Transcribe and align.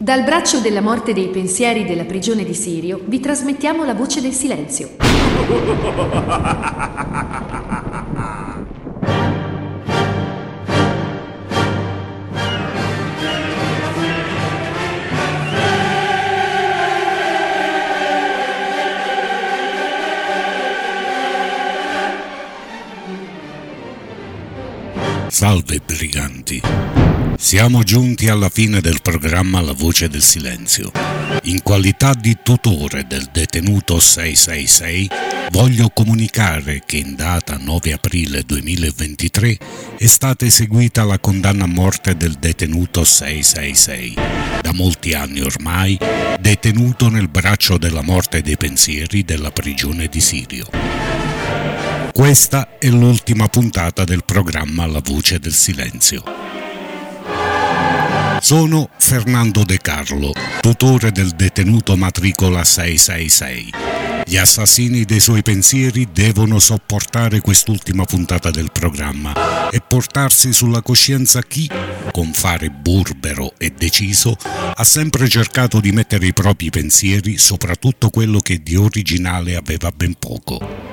Dal 0.00 0.22
braccio 0.22 0.60
della 0.60 0.80
morte 0.80 1.12
dei 1.12 1.26
pensieri 1.26 1.84
della 1.84 2.04
prigione 2.04 2.44
di 2.44 2.54
Sirio 2.54 3.00
vi 3.04 3.18
trasmettiamo 3.18 3.84
la 3.84 3.94
voce 3.94 4.20
del 4.20 4.32
silenzio. 4.32 4.94
Salve 25.26 25.80
briganti! 25.84 26.97
Siamo 27.40 27.84
giunti 27.84 28.28
alla 28.28 28.48
fine 28.48 28.80
del 28.80 29.00
programma 29.00 29.60
La 29.60 29.72
voce 29.72 30.08
del 30.08 30.22
silenzio. 30.22 30.90
In 31.44 31.62
qualità 31.62 32.12
di 32.12 32.36
tutore 32.42 33.06
del 33.06 33.28
detenuto 33.32 34.00
666, 34.00 35.08
voglio 35.52 35.88
comunicare 35.88 36.82
che 36.84 36.96
in 36.96 37.14
data 37.14 37.56
9 37.56 37.92
aprile 37.92 38.42
2023 38.42 39.56
è 39.96 40.06
stata 40.06 40.46
eseguita 40.46 41.04
la 41.04 41.20
condanna 41.20 41.62
a 41.62 41.68
morte 41.68 42.16
del 42.16 42.32
detenuto 42.32 43.04
666, 43.04 44.14
da 44.60 44.72
molti 44.72 45.12
anni 45.14 45.40
ormai 45.40 45.96
detenuto 46.40 47.08
nel 47.08 47.28
braccio 47.28 47.78
della 47.78 48.02
morte 48.02 48.42
dei 48.42 48.56
pensieri 48.56 49.22
della 49.24 49.52
prigione 49.52 50.08
di 50.08 50.20
Sirio. 50.20 50.66
Questa 52.12 52.78
è 52.78 52.88
l'ultima 52.88 53.46
puntata 53.46 54.02
del 54.02 54.24
programma 54.24 54.86
La 54.86 55.00
voce 55.00 55.38
del 55.38 55.54
silenzio. 55.54 56.67
Sono 58.40 58.88
Fernando 58.98 59.64
De 59.64 59.78
Carlo, 59.78 60.32
tutore 60.60 61.10
del 61.10 61.30
detenuto 61.30 61.96
matricola 61.96 62.62
666. 62.62 63.70
Gli 64.24 64.36
assassini 64.36 65.04
dei 65.04 65.20
suoi 65.20 65.42
pensieri 65.42 66.08
devono 66.12 66.58
sopportare 66.58 67.40
quest'ultima 67.40 68.04
puntata 68.04 68.50
del 68.50 68.70
programma 68.70 69.70
e 69.70 69.80
portarsi 69.80 70.52
sulla 70.52 70.82
coscienza 70.82 71.42
chi, 71.42 71.68
con 72.12 72.32
fare 72.32 72.70
burbero 72.70 73.54
e 73.58 73.70
deciso, 73.70 74.36
ha 74.74 74.84
sempre 74.84 75.28
cercato 75.28 75.80
di 75.80 75.90
mettere 75.90 76.26
i 76.26 76.32
propri 76.32 76.70
pensieri, 76.70 77.38
soprattutto 77.38 78.10
quello 78.10 78.38
che 78.38 78.62
di 78.62 78.76
originale 78.76 79.56
aveva 79.56 79.90
ben 79.90 80.14
poco. 80.18 80.87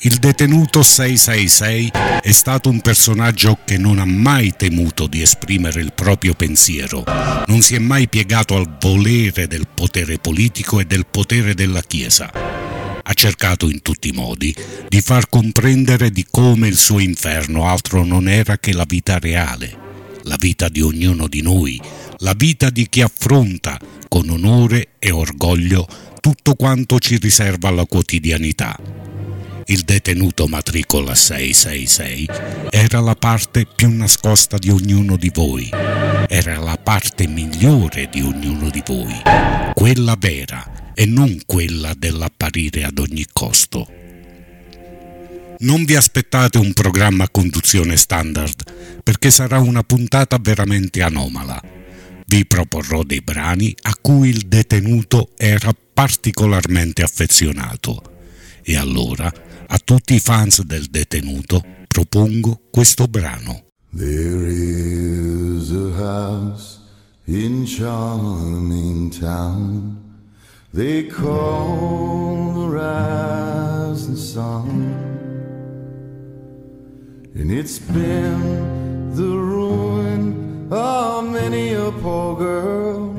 Il 0.00 0.18
detenuto 0.18 0.84
666 0.84 1.90
è 2.22 2.30
stato 2.30 2.68
un 2.68 2.80
personaggio 2.80 3.58
che 3.64 3.78
non 3.78 3.98
ha 3.98 4.04
mai 4.04 4.54
temuto 4.56 5.08
di 5.08 5.22
esprimere 5.22 5.80
il 5.80 5.92
proprio 5.92 6.34
pensiero, 6.34 7.02
non 7.46 7.62
si 7.62 7.74
è 7.74 7.80
mai 7.80 8.06
piegato 8.06 8.54
al 8.54 8.76
volere 8.80 9.48
del 9.48 9.66
potere 9.66 10.18
politico 10.18 10.78
e 10.78 10.84
del 10.84 11.04
potere 11.10 11.52
della 11.54 11.82
Chiesa. 11.82 12.30
Ha 12.30 13.12
cercato 13.12 13.68
in 13.68 13.82
tutti 13.82 14.10
i 14.10 14.12
modi 14.12 14.54
di 14.86 15.00
far 15.00 15.28
comprendere 15.28 16.12
di 16.12 16.24
come 16.30 16.68
il 16.68 16.76
suo 16.76 17.00
inferno 17.00 17.66
altro 17.66 18.04
non 18.04 18.28
era 18.28 18.56
che 18.56 18.72
la 18.72 18.84
vita 18.86 19.18
reale, 19.18 19.76
la 20.22 20.36
vita 20.38 20.68
di 20.68 20.80
ognuno 20.80 21.26
di 21.26 21.42
noi, 21.42 21.80
la 22.18 22.34
vita 22.36 22.70
di 22.70 22.88
chi 22.88 23.00
affronta 23.00 23.76
con 24.06 24.28
onore 24.28 24.90
e 25.00 25.10
orgoglio 25.10 25.88
tutto 26.20 26.54
quanto 26.54 27.00
ci 27.00 27.18
riserva 27.18 27.70
la 27.70 27.84
quotidianità 27.84 29.17
il 29.70 29.82
detenuto 29.82 30.46
matricola 30.46 31.14
666 31.14 32.28
era 32.70 33.00
la 33.00 33.14
parte 33.14 33.66
più 33.66 33.90
nascosta 33.90 34.56
di 34.56 34.70
ognuno 34.70 35.16
di 35.16 35.30
voi, 35.32 35.68
era 36.26 36.58
la 36.58 36.78
parte 36.82 37.26
migliore 37.26 38.08
di 38.10 38.22
ognuno 38.22 38.70
di 38.70 38.82
voi, 38.86 39.20
quella 39.74 40.16
vera 40.18 40.92
e 40.94 41.04
non 41.04 41.38
quella 41.44 41.92
dell'apparire 41.94 42.84
ad 42.84 42.98
ogni 42.98 43.26
costo. 43.30 43.86
Non 45.60 45.84
vi 45.84 45.96
aspettate 45.96 46.56
un 46.56 46.72
programma 46.72 47.24
a 47.24 47.30
conduzione 47.30 47.96
standard, 47.96 49.02
perché 49.02 49.28
sarà 49.28 49.58
una 49.58 49.82
puntata 49.82 50.38
veramente 50.40 51.02
anomala. 51.02 51.60
Vi 52.24 52.46
proporrò 52.46 53.02
dei 53.02 53.20
brani 53.20 53.74
a 53.82 53.94
cui 54.00 54.30
il 54.30 54.46
detenuto 54.46 55.32
era 55.36 55.74
particolarmente 55.92 57.02
affezionato. 57.02 58.02
E 58.62 58.76
allora 58.76 59.32
a 59.70 59.78
tutti 59.78 60.14
i 60.14 60.18
fans 60.20 60.62
del 60.62 60.86
detenuto 60.86 61.62
propongo 61.88 62.60
questo 62.70 63.06
brano. 63.06 63.64
There 63.92 64.46
is 64.46 65.70
a 65.72 65.92
house 65.96 66.80
in 67.24 67.66
charming 67.66 69.10
town. 69.10 69.96
They 70.72 71.06
call 71.06 72.52
the 72.54 72.68
rising 72.76 74.16
sun. 74.16 75.06
And 77.34 77.50
it's 77.50 77.78
been 77.78 79.14
the 79.14 79.22
ruin 79.22 80.68
of 80.70 81.30
many 81.30 81.74
a 81.74 81.90
poor 81.90 82.36
girl. 82.36 83.16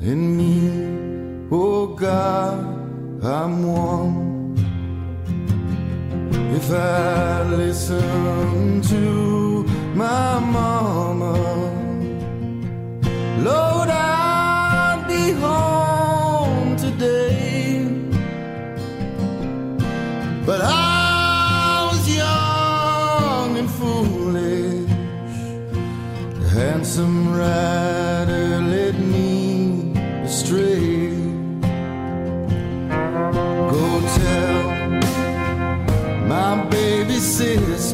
And 0.00 0.36
me, 0.36 1.48
oh 1.50 1.94
God, 1.94 3.22
I'm 3.22 3.62
one 3.64 4.33
if 6.56 6.70
I 6.70 7.42
listen 7.42 8.80
to 8.82 9.64
my 9.94 10.38
mama, 10.38 11.34
Lord, 13.42 13.88
I'd 13.88 15.04
be 15.08 15.32
home 15.32 16.76
today. 16.76 17.86
But 20.46 20.60
I 20.62 21.88
was 21.90 22.04
young 22.16 23.58
and 23.58 23.70
foolish, 23.70 24.90
handsome 26.52 27.34
rider 27.34 28.03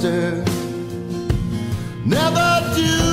Never 0.02 0.44
do 2.74 3.09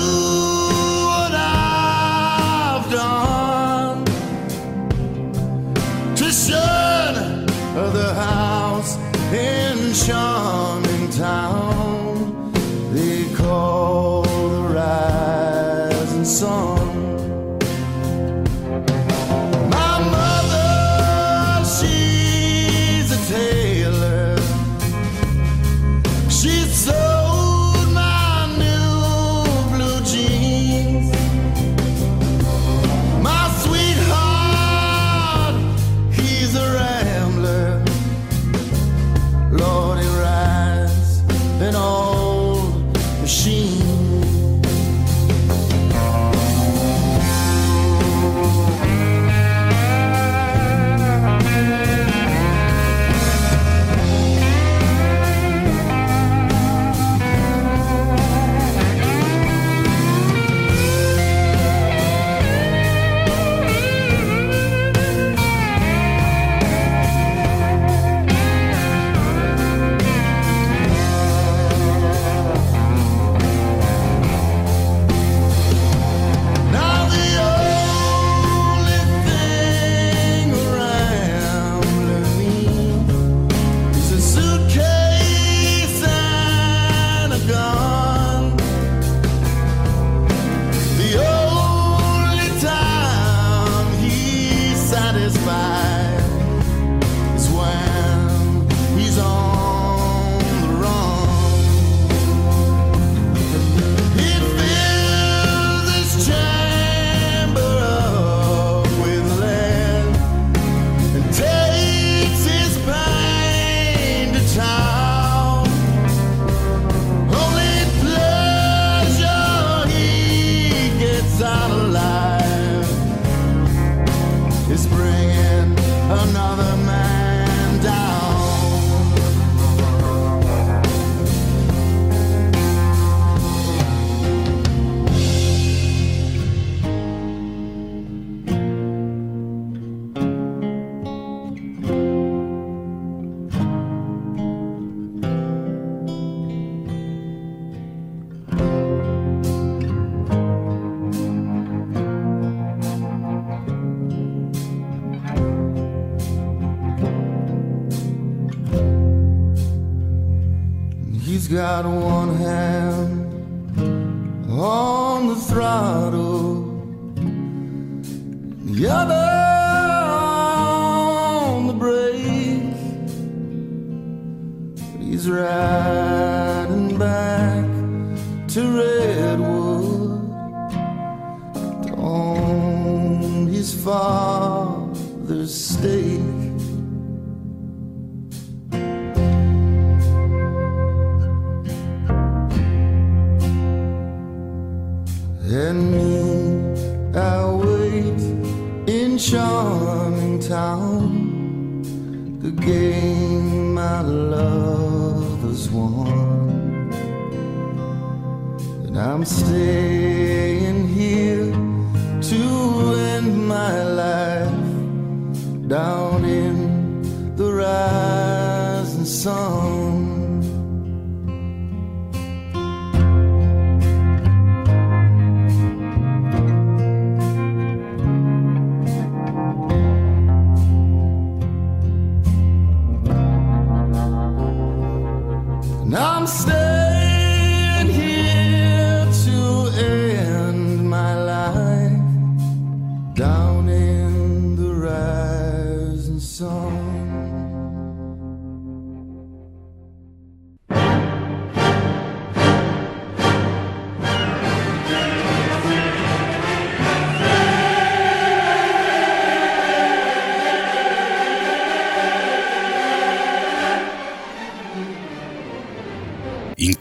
got 161.58 161.86
one 161.86 162.36
hand 162.36 162.87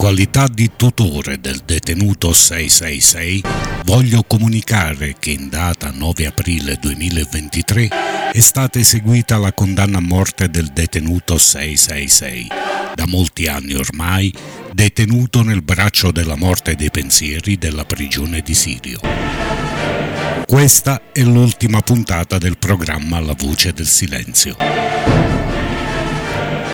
qualità 0.06 0.46
di 0.46 0.70
tutore 0.76 1.40
del 1.40 1.62
detenuto 1.64 2.32
666, 2.32 3.42
voglio 3.86 4.22
comunicare 4.22 5.16
che 5.18 5.30
in 5.30 5.48
data 5.48 5.90
9 5.90 6.26
aprile 6.26 6.78
2023 6.80 7.88
è 8.30 8.38
stata 8.38 8.78
eseguita 8.78 9.36
la 9.36 9.52
condanna 9.52 9.98
a 9.98 10.00
morte 10.00 10.48
del 10.48 10.68
detenuto 10.68 11.36
666, 11.36 12.46
da 12.94 13.04
molti 13.08 13.48
anni 13.48 13.74
ormai 13.74 14.32
detenuto 14.72 15.42
nel 15.42 15.62
braccio 15.62 16.12
della 16.12 16.36
morte 16.36 16.76
dei 16.76 16.92
pensieri 16.92 17.58
della 17.58 17.84
prigione 17.84 18.42
di 18.42 18.54
Sirio. 18.54 19.00
Questa 20.46 21.02
è 21.10 21.22
l'ultima 21.22 21.80
puntata 21.80 22.38
del 22.38 22.58
programma 22.58 23.18
La 23.18 23.34
voce 23.36 23.72
del 23.72 23.88
silenzio. 23.88 25.25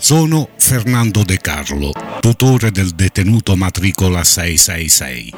Sono 0.02 0.48
Fernando 0.58 1.22
De 1.22 1.38
Carlo, 1.38 1.92
tutore 2.18 2.72
del 2.72 2.90
detenuto 2.90 3.54
matricola 3.54 4.24
666. 4.24 5.32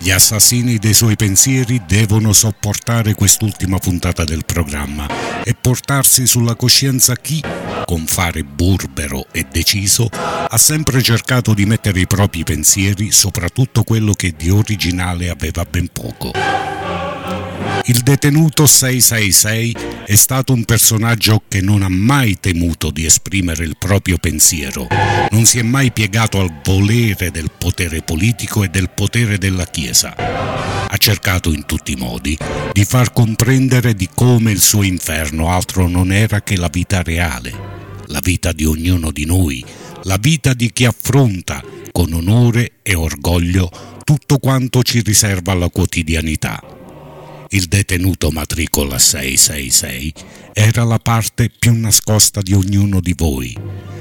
Gli 0.00 0.10
assassini 0.10 0.78
dei 0.78 0.94
suoi 0.94 1.16
pensieri 1.16 1.82
devono 1.86 2.32
sopportare 2.32 3.12
quest'ultima 3.12 3.76
puntata 3.76 4.24
del 4.24 4.46
programma 4.46 5.06
e 5.44 5.54
portarsi 5.54 6.26
sulla 6.26 6.56
coscienza 6.56 7.14
chi, 7.14 7.42
con 7.84 8.06
fare 8.06 8.42
burbero 8.42 9.26
e 9.32 9.44
deciso, 9.52 10.08
ha 10.10 10.56
sempre 10.56 11.02
cercato 11.02 11.52
di 11.52 11.66
mettere 11.66 12.00
i 12.00 12.06
propri 12.06 12.42
pensieri, 12.42 13.12
soprattutto 13.12 13.82
quello 13.82 14.14
che 14.14 14.32
di 14.34 14.48
originale 14.48 15.28
aveva 15.28 15.66
ben 15.68 15.90
poco. 15.92 16.55
Il 17.88 18.00
detenuto 18.00 18.66
666 18.66 19.76
è 20.06 20.14
stato 20.16 20.52
un 20.52 20.64
personaggio 20.64 21.44
che 21.46 21.60
non 21.60 21.82
ha 21.82 21.88
mai 21.88 22.36
temuto 22.40 22.90
di 22.90 23.04
esprimere 23.04 23.62
il 23.62 23.76
proprio 23.78 24.18
pensiero, 24.18 24.88
non 25.30 25.44
si 25.44 25.60
è 25.60 25.62
mai 25.62 25.92
piegato 25.92 26.40
al 26.40 26.52
volere 26.64 27.30
del 27.30 27.48
potere 27.56 28.02
politico 28.02 28.64
e 28.64 28.68
del 28.70 28.90
potere 28.90 29.38
della 29.38 29.66
Chiesa. 29.66 30.16
Ha 30.16 30.96
cercato 30.96 31.52
in 31.52 31.64
tutti 31.64 31.92
i 31.92 31.96
modi 31.96 32.36
di 32.72 32.84
far 32.84 33.12
comprendere 33.12 33.94
di 33.94 34.08
come 34.12 34.50
il 34.50 34.60
suo 34.60 34.82
inferno 34.82 35.52
altro 35.52 35.86
non 35.86 36.10
era 36.10 36.42
che 36.42 36.56
la 36.56 36.68
vita 36.68 37.04
reale, 37.04 37.52
la 38.06 38.20
vita 38.20 38.50
di 38.50 38.64
ognuno 38.64 39.12
di 39.12 39.26
noi, 39.26 39.64
la 40.02 40.16
vita 40.16 40.54
di 40.54 40.72
chi 40.72 40.86
affronta 40.86 41.62
con 41.92 42.12
onore 42.12 42.72
e 42.82 42.96
orgoglio 42.96 43.70
tutto 44.02 44.38
quanto 44.38 44.82
ci 44.82 45.02
riserva 45.02 45.54
la 45.54 45.68
quotidianità. 45.68 46.60
Il 47.56 47.68
detenuto 47.68 48.30
matricola 48.30 48.98
666 48.98 50.12
era 50.52 50.84
la 50.84 50.98
parte 50.98 51.48
più 51.48 51.72
nascosta 51.72 52.42
di 52.42 52.52
ognuno 52.52 53.00
di 53.00 53.14
voi, 53.16 53.56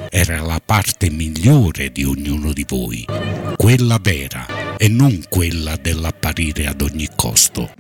era 0.10 0.42
la 0.42 0.60
parte 0.60 1.10
migliore 1.10 1.90
di 1.90 2.04
ognuno 2.04 2.52
di 2.52 2.66
voi, 2.68 3.06
quella 3.56 3.98
vera 4.02 4.76
e 4.76 4.90
non 4.90 5.24
quella 5.30 5.78
dell'apparire 5.78 6.68
ad 6.68 6.82
ogni 6.82 7.08
costo. 7.16 7.72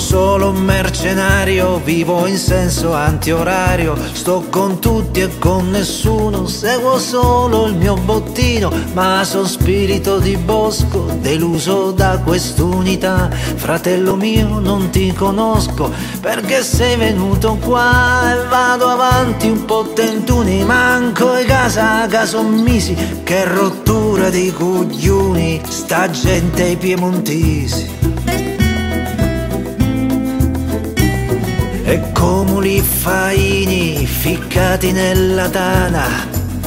Solo 0.00 0.48
un 0.48 0.62
mercenario, 0.62 1.78
vivo 1.84 2.26
in 2.26 2.38
senso 2.38 2.94
antiorario, 2.94 3.94
sto 4.12 4.46
con 4.48 4.80
tutti 4.80 5.20
e 5.20 5.38
con 5.38 5.70
nessuno, 5.70 6.46
seguo 6.46 6.98
solo 6.98 7.66
il 7.66 7.76
mio 7.76 7.94
bottino, 7.94 8.72
ma 8.94 9.22
sono 9.24 9.46
spirito 9.46 10.18
di 10.18 10.36
bosco, 10.38 11.06
deluso 11.20 11.92
da 11.92 12.18
quest'unità. 12.24 13.28
Fratello 13.30 14.16
mio, 14.16 14.58
non 14.58 14.88
ti 14.88 15.12
conosco, 15.12 15.92
perché 16.20 16.62
sei 16.62 16.96
venuto 16.96 17.58
qua 17.60 18.32
e 18.32 18.46
vado 18.48 18.86
avanti 18.86 19.48
un 19.48 19.66
po' 19.66 19.92
tentuni, 19.94 20.64
manco 20.64 21.36
e 21.36 21.44
casa, 21.44 22.06
caso 22.06 22.42
misi, 22.42 22.96
che 23.22 23.44
rottura 23.44 24.30
di 24.30 24.50
coglioni, 24.50 25.60
sta 25.68 26.08
gente 26.10 26.62
ai 26.62 26.76
piemontesi. 26.76 27.99
E 31.90 32.12
comuli 32.12 32.80
faini 32.80 34.06
ficcati 34.06 34.92
nella 34.92 35.48
tana, 35.48 36.06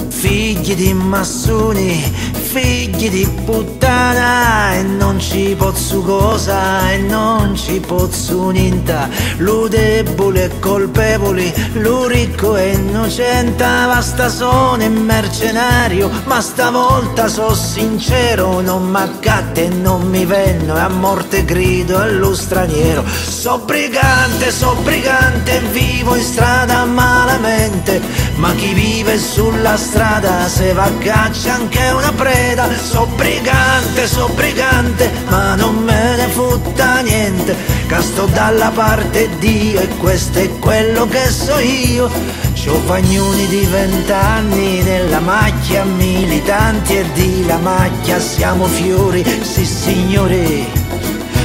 figli 0.10 0.76
di 0.76 0.94
massoni 0.94 2.33
figli 2.54 3.10
di 3.10 3.28
puttana 3.46 4.76
e 4.76 4.84
non 4.84 5.20
ci 5.20 5.56
pozzo 5.58 6.02
cosa 6.02 6.92
e 6.92 6.98
non 7.00 7.56
ci 7.56 7.80
pozzo 7.80 8.52
niente. 8.52 9.10
Lo 9.38 9.68
debole 9.68 10.44
e 10.44 10.60
colpevole 10.60 11.52
lo 11.74 12.06
ricco 12.06 12.56
e 12.56 12.74
innocente 12.74 13.64
basta 13.64 14.30
sono 14.30 14.84
in 14.84 14.94
mercenario. 14.94 16.12
Ma 16.26 16.42
stavolta 16.42 17.28
so 17.28 17.56
sincero 17.56 18.62
non 18.62 18.88
m'accatte 18.88 19.66
e 19.66 19.70
non 19.70 20.08
mi 20.08 20.24
venno 20.24 20.76
e 20.76 20.80
a 20.80 20.90
morte 20.90 21.46
grido 21.46 21.98
allo 21.98 22.36
straniero. 22.36 23.04
So 23.08 23.64
brigante 23.66 24.52
so 24.52 24.76
brigante 24.84 25.60
vivo 25.72 26.14
in 26.14 26.24
strada 26.24 26.86
malamente. 26.86 28.00
Ma 28.36 28.54
chi 28.54 28.74
vive 28.74 29.18
sulla 29.18 29.76
strada 29.76 30.48
se 30.48 30.74
va 30.74 30.84
a 30.84 30.92
caccia 31.00 31.54
anche 31.54 31.90
una 31.90 32.12
preda 32.12 32.43
preda, 32.44 32.68
so 32.78 33.06
brigante, 33.16 34.08
so 34.08 34.28
brigante, 34.36 35.10
ma 35.30 35.56
non 35.56 35.76
me 35.76 36.16
ne 36.18 36.28
futta 36.28 37.00
niente, 37.00 37.56
casto 37.88 38.26
dalla 38.26 38.70
parte 38.70 39.30
Dio 39.40 39.80
e 39.80 39.88
questo 39.98 40.40
è 40.40 40.50
quello 40.60 41.08
che 41.08 41.30
so 41.30 41.58
io. 41.60 42.10
Giovagnoni 42.54 43.48
di 43.48 43.66
vent'anni 43.66 44.82
nella 44.84 45.20
macchia, 45.20 45.84
militanti 45.84 46.98
e 46.98 47.06
di 47.14 47.46
la 47.46 47.58
macchia, 47.58 48.20
siamo 48.20 48.66
fiori, 48.68 49.24
sì 49.42 49.66
signori, 49.66 50.66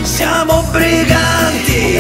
siamo 0.03 0.63
briganti, 0.71 1.99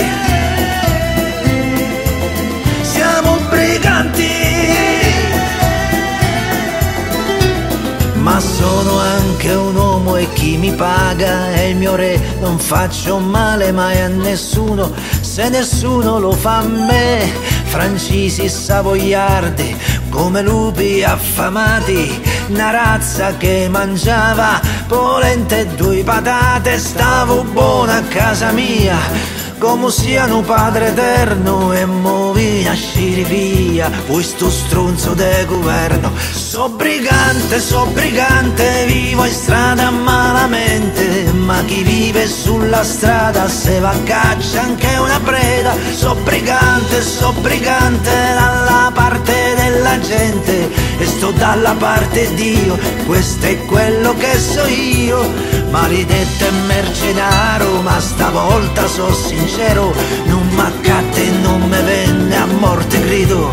ma 8.28 8.40
sono 8.40 8.98
anche 8.98 9.54
un 9.54 9.74
uomo 9.74 10.16
e 10.16 10.30
chi 10.34 10.58
mi 10.58 10.70
paga? 10.72 11.50
È 11.50 11.62
il 11.62 11.76
mio 11.76 11.94
re, 11.96 12.20
non 12.40 12.58
faccio 12.58 13.18
male 13.18 13.72
mai 13.72 14.02
a 14.02 14.08
nessuno, 14.08 14.92
se 15.22 15.48
nessuno 15.48 16.18
lo 16.18 16.32
fa 16.32 16.58
a 16.58 16.66
me, 16.66 17.32
francesi 17.64 18.46
savoiardi, 18.50 19.74
come 20.10 20.42
lupi 20.42 21.02
affamati, 21.02 22.22
una 22.48 22.70
razza 22.70 23.34
che 23.38 23.66
mangiava 23.70 24.60
polente 24.86 25.60
e 25.60 25.66
due 25.68 26.02
patate, 26.04 26.76
stavo 26.78 27.44
buona 27.44 27.96
a 27.96 28.02
casa 28.02 28.52
mia 28.52 29.47
come 29.58 29.90
siano 29.90 30.40
padre 30.42 30.88
eterno 30.88 31.72
e 31.72 31.84
movi 31.84 32.62
nasciri 32.62 33.24
via 33.24 33.90
questo 34.06 34.50
stronzo 34.50 35.14
de 35.14 35.44
governo. 35.46 36.12
So 36.32 36.68
brigante, 36.68 37.60
so 37.60 37.86
brigante 37.86 38.84
vivo 38.86 39.24
in 39.24 39.32
strada 39.32 39.90
malamente 39.90 41.32
ma 41.32 41.62
chi 41.64 41.82
vive 41.82 42.26
sulla 42.26 42.84
strada 42.84 43.48
se 43.48 43.80
va 43.80 43.90
a 43.90 44.02
caccia 44.04 44.62
anche 44.62 44.96
una 44.96 45.20
preda. 45.20 45.74
So 45.92 46.14
brigante, 46.22 47.02
so 47.02 47.32
brigante 47.40 48.10
dalla 48.10 48.90
parte 48.94 49.54
della 49.56 49.98
gente 49.98 50.70
e 50.98 51.06
sto 51.06 51.30
dalla 51.32 51.74
parte 51.74 52.32
Dio 52.34 52.78
questo 53.06 53.46
è 53.46 53.64
quello 53.64 54.14
che 54.14 54.38
so 54.38 54.66
io 54.66 55.57
maledetto 55.70 56.44
e 56.46 56.50
mercenario 56.66 57.80
ma 57.82 58.00
stavolta 58.00 58.86
so 58.86 59.12
sincero 59.12 59.92
non 60.24 60.46
m'accatte 60.48 61.26
e 61.26 61.30
non 61.42 61.62
me 61.62 61.80
venne 61.82 62.36
a 62.36 62.46
morte 62.46 63.00
grido. 63.00 63.50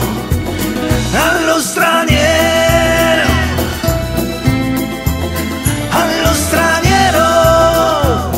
Allo 1.13 1.60
straniero, 1.60 3.29
allo 5.89 6.34
straniero, 6.34 7.24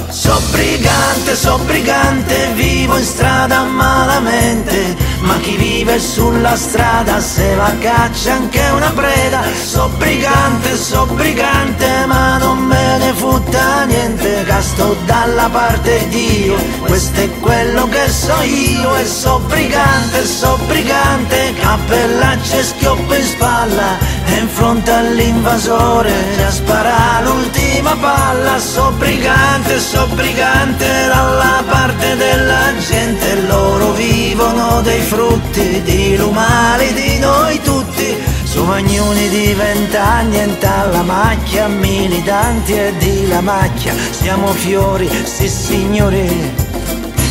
so 0.10 0.39
brigante, 0.51 1.36
so 1.36 1.57
brigante, 1.65 2.51
vivo 2.53 2.98
in 2.98 3.03
strada 3.03 3.63
malamente, 3.63 4.96
ma 5.21 5.38
chi 5.39 5.55
vive 5.55 6.00
sulla 6.00 6.55
strada 6.55 7.19
se 7.19 7.55
va 7.55 7.65
a 7.65 7.75
caccia 7.79 8.33
anche 8.33 8.62
una 8.75 8.91
preda, 8.91 9.41
so 9.63 9.89
brigante, 9.97 10.75
so 10.75 11.05
brigante, 11.05 12.05
ma 12.05 12.38
non 12.38 12.59
me 12.59 12.97
ne 12.97 13.13
futta 13.13 13.86
niente, 13.86 14.43
casto 14.45 14.95
dalla 15.05 15.50
parte 15.50 16.07
di 16.09 16.27
Dio, 16.27 16.57
questo 16.86 17.19
è 17.21 17.29
quello 17.39 17.88
che 17.88 18.09
so 18.09 18.41
io. 18.41 18.95
E 18.95 19.05
so 19.05 19.39
brigante, 19.47 20.25
so 20.25 20.57
brigante, 20.65 21.53
cappellaccio 21.59 22.57
e 22.57 22.63
schioppo 22.63 23.13
in 23.13 23.24
spalla. 23.24 24.15
E 24.25 24.39
in 24.39 24.47
fronte 24.50 24.91
all'invasore 24.91 26.12
a 26.45 26.51
sparare 26.51 27.25
l'ultima 27.25 27.95
palla, 27.95 28.59
so 28.59 28.91
brigante, 28.97 29.79
so 29.79 30.05
brigante 30.13 30.88
dalla 31.07 31.63
parte 31.67 32.15
della 32.15 32.74
gente, 32.79 33.41
loro 33.47 33.91
vivono 33.91 34.81
dei 34.81 35.01
frutti 35.07 35.81
di 35.83 36.17
lumali 36.17 36.91
di 36.91 37.17
noi 37.19 37.61
tutti, 37.61 38.13
su 38.43 38.63
magnoni 38.65 39.29
di 39.29 39.53
vent'anni 39.53 40.37
e 40.37 40.57
alla 40.65 41.01
macchia, 41.01 41.67
militanti 41.67 42.73
e 42.73 42.93
di 42.97 43.25
la 43.27 43.39
macchia, 43.39 43.93
siamo 44.11 44.47
fiori, 44.47 45.09
sì 45.23 45.47
signori. 45.47 46.53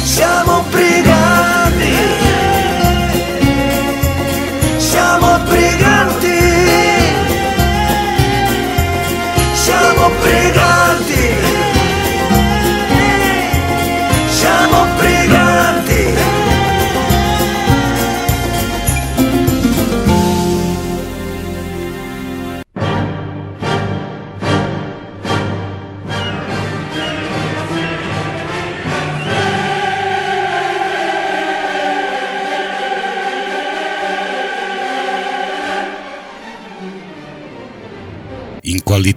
Siamo 0.02 0.64
briganti, 0.71 1.92
siamo 4.78 5.38
briganti, 5.40 6.36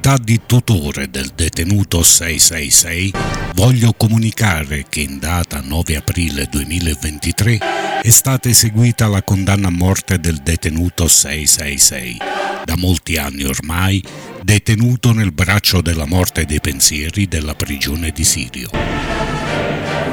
qualità 0.10 0.18
di 0.18 0.42
tutore 0.46 1.10
del 1.10 1.32
detenuto 1.36 2.02
666, 2.02 3.14
voglio 3.54 3.94
comunicare 3.94 4.86
che 4.90 5.02
in 5.02 5.20
data 5.20 5.62
9 5.62 5.98
aprile 5.98 6.48
2023 6.50 7.60
è 8.02 8.10
stata 8.10 8.50
eseguita 8.50 9.08
la 9.08 9.22
condanna 9.22 9.68
a 9.68 9.72
morte 9.72 10.20
del 10.20 10.38
detenuto 10.38 11.08
666, 11.08 12.18
da 12.66 12.76
molti 12.76 13.18
anni 13.18 13.44
ormai 13.44 14.04
detenuto 14.42 15.14
nel 15.14 15.32
braccio 15.32 15.82
della 15.82 16.06
morte 16.06 16.46
dei 16.46 16.60
pensieri 16.60 17.28
della 17.28 17.54
prigione 17.54 18.10
di 18.12 18.24
Sirio. 18.24 18.70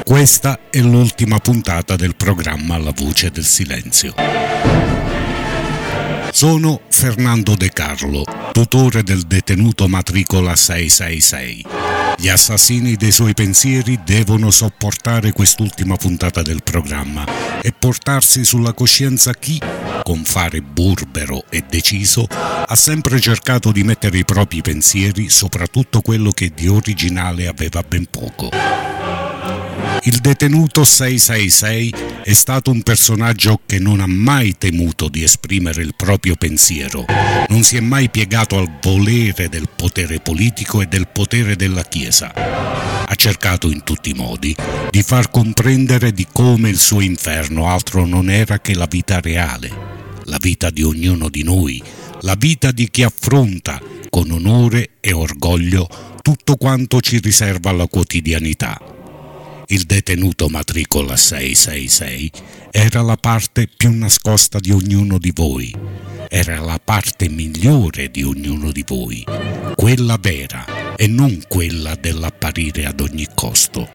Questa 0.03 0.59
è 0.69 0.79
l'ultima 0.79 1.39
puntata 1.39 1.95
del 1.95 2.15
programma 2.15 2.77
La 2.77 2.93
voce 2.95 3.31
del 3.31 3.45
silenzio. 3.45 4.86
Sono 6.37 6.81
Fernando 6.91 7.55
De 7.55 7.69
Carlo, 7.69 8.23
tutore 8.51 9.01
del 9.01 9.23
detenuto 9.23 9.87
matricola 9.87 10.55
666. 10.55 11.65
Gli 12.15 12.29
assassini 12.29 12.93
dei 12.93 13.11
suoi 13.11 13.33
pensieri 13.33 13.99
devono 14.05 14.51
sopportare 14.51 15.31
quest'ultima 15.31 15.95
puntata 15.95 16.43
del 16.43 16.61
programma 16.61 17.25
e 17.59 17.71
portarsi 17.71 18.45
sulla 18.45 18.73
coscienza 18.73 19.33
chi, 19.33 19.59
con 20.03 20.23
fare 20.25 20.61
burbero 20.61 21.43
e 21.49 21.63
deciso, 21.67 22.27
ha 22.29 22.75
sempre 22.75 23.19
cercato 23.19 23.71
di 23.71 23.81
mettere 23.83 24.19
i 24.19 24.23
propri 24.23 24.61
pensieri, 24.61 25.29
soprattutto 25.29 26.01
quello 26.01 26.29
che 26.29 26.51
di 26.53 26.67
originale 26.67 27.47
aveva 27.47 27.81
ben 27.81 28.05
poco. 28.11 28.86
Il 30.03 30.19
detenuto 30.19 30.83
666 30.83 31.93
è 32.23 32.33
stato 32.33 32.71
un 32.71 32.83
personaggio 32.83 33.59
che 33.65 33.79
non 33.79 33.99
ha 33.99 34.07
mai 34.07 34.55
temuto 34.57 35.09
di 35.09 35.23
esprimere 35.23 35.81
il 35.81 35.95
proprio 35.95 36.35
pensiero, 36.35 37.05
non 37.49 37.63
si 37.63 37.77
è 37.77 37.79
mai 37.79 38.09
piegato 38.09 38.57
al 38.57 38.69
volere 38.81 39.49
del 39.49 39.67
potere 39.75 40.19
politico 40.19 40.81
e 40.81 40.85
del 40.85 41.07
potere 41.07 41.55
della 41.55 41.83
Chiesa. 41.83 42.33
Ha 42.33 43.15
cercato 43.15 43.69
in 43.69 43.83
tutti 43.83 44.11
i 44.11 44.13
modi 44.13 44.55
di 44.89 45.01
far 45.01 45.29
comprendere 45.29 46.11
di 46.11 46.27
come 46.31 46.69
il 46.69 46.77
suo 46.77 47.01
inferno 47.01 47.67
altro 47.67 48.05
non 48.05 48.29
era 48.29 48.59
che 48.59 48.75
la 48.75 48.87
vita 48.89 49.19
reale, 49.19 49.71
la 50.25 50.37
vita 50.39 50.69
di 50.69 50.83
ognuno 50.83 51.27
di 51.29 51.43
noi, 51.43 51.81
la 52.21 52.35
vita 52.35 52.71
di 52.71 52.89
chi 52.89 53.03
affronta 53.03 53.81
con 54.09 54.31
onore 54.31 54.91
e 54.99 55.11
orgoglio 55.13 55.87
tutto 56.21 56.55
quanto 56.55 57.01
ci 57.01 57.19
riserva 57.19 57.71
la 57.71 57.87
quotidianità 57.87 58.95
il 59.69 59.83
detenuto 59.83 60.47
matricola 60.47 61.17
666 61.17 62.31
era 62.71 63.01
la 63.01 63.17
parte 63.17 63.67
più 63.67 63.91
nascosta 63.91 64.59
di 64.59 64.71
ognuno 64.71 65.17
di 65.17 65.31
voi, 65.33 65.75
era 66.29 66.59
la 66.59 66.79
parte 66.81 67.27
migliore 67.27 68.09
di 68.09 68.23
ognuno 68.23 68.71
di 68.71 68.83
voi, 68.87 69.25
quella 69.75 70.17
vera 70.19 70.95
e 70.95 71.07
non 71.07 71.41
quella 71.47 71.95
dell'apparire 71.95 72.85
ad 72.85 73.01
ogni 73.01 73.27
costo. 73.33 73.91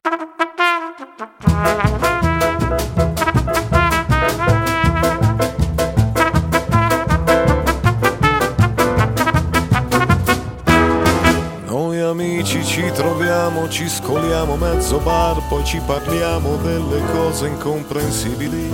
Ci 13.73 13.89
scoliamo 13.89 14.55
mezzo 14.55 14.99
bar, 14.99 15.41
poi 15.47 15.65
ci 15.65 15.81
parliamo 15.83 16.57
delle 16.57 17.01
cose 17.11 17.47
incomprensibili 17.47 18.71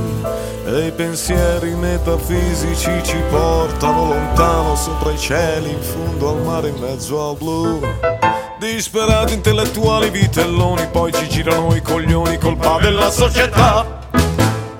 e 0.65 0.87
i 0.87 0.91
pensieri 0.91 1.73
metafisici 1.73 2.91
ci 3.01 3.15
portano 3.29 4.07
lontano 4.07 4.75
sopra 4.75 5.13
i 5.13 5.17
cieli, 5.17 5.71
in 5.71 5.81
fondo 5.81 6.31
al 6.31 6.41
mare, 6.43 6.67
in 6.67 6.79
mezzo 6.81 7.29
al 7.29 7.37
blu. 7.37 7.79
Disperati 8.59 9.35
intellettuali 9.35 10.09
vitelloni, 10.09 10.85
poi 10.91 11.13
ci 11.13 11.29
girano 11.29 11.73
i 11.73 11.81
coglioni, 11.81 12.37
colpa 12.37 12.79
della 12.81 13.09
società. 13.09 14.01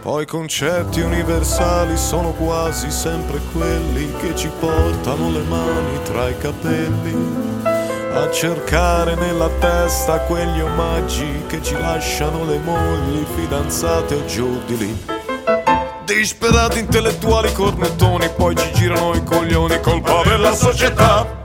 Poi 0.02 0.24
i 0.24 0.28
concetti 0.28 1.00
universali 1.00 1.96
sono 1.96 2.32
quasi 2.32 2.92
sempre 2.92 3.40
quelli 3.54 4.12
che 4.20 4.36
ci 4.36 4.50
portano 4.60 5.32
le 5.32 5.44
mani 5.44 6.02
tra 6.04 6.28
i 6.28 6.38
capelli 6.38 7.59
a 8.12 8.30
cercare 8.32 9.16
nella 9.16 9.50
testa 9.60 10.20
quegli 10.22 10.60
omaggi 10.60 11.44
che 11.48 11.62
ci 11.62 11.78
lasciano 11.80 12.44
le 12.46 12.58
mogli, 12.60 13.24
fidanzate 13.36 14.16
o 14.16 14.26
giù 14.26 14.62
di 14.66 14.78
lì. 14.78 15.06
Disperati 16.06 16.80
intellettuali 16.80 17.52
cornettoni, 17.54 18.30
poi 18.36 18.56
ci 18.56 18.72
girano 18.74 19.14
i 19.14 19.24
coglioni, 19.24 19.80
colpa 19.80 20.24
della 20.24 20.54
società. 20.54 21.39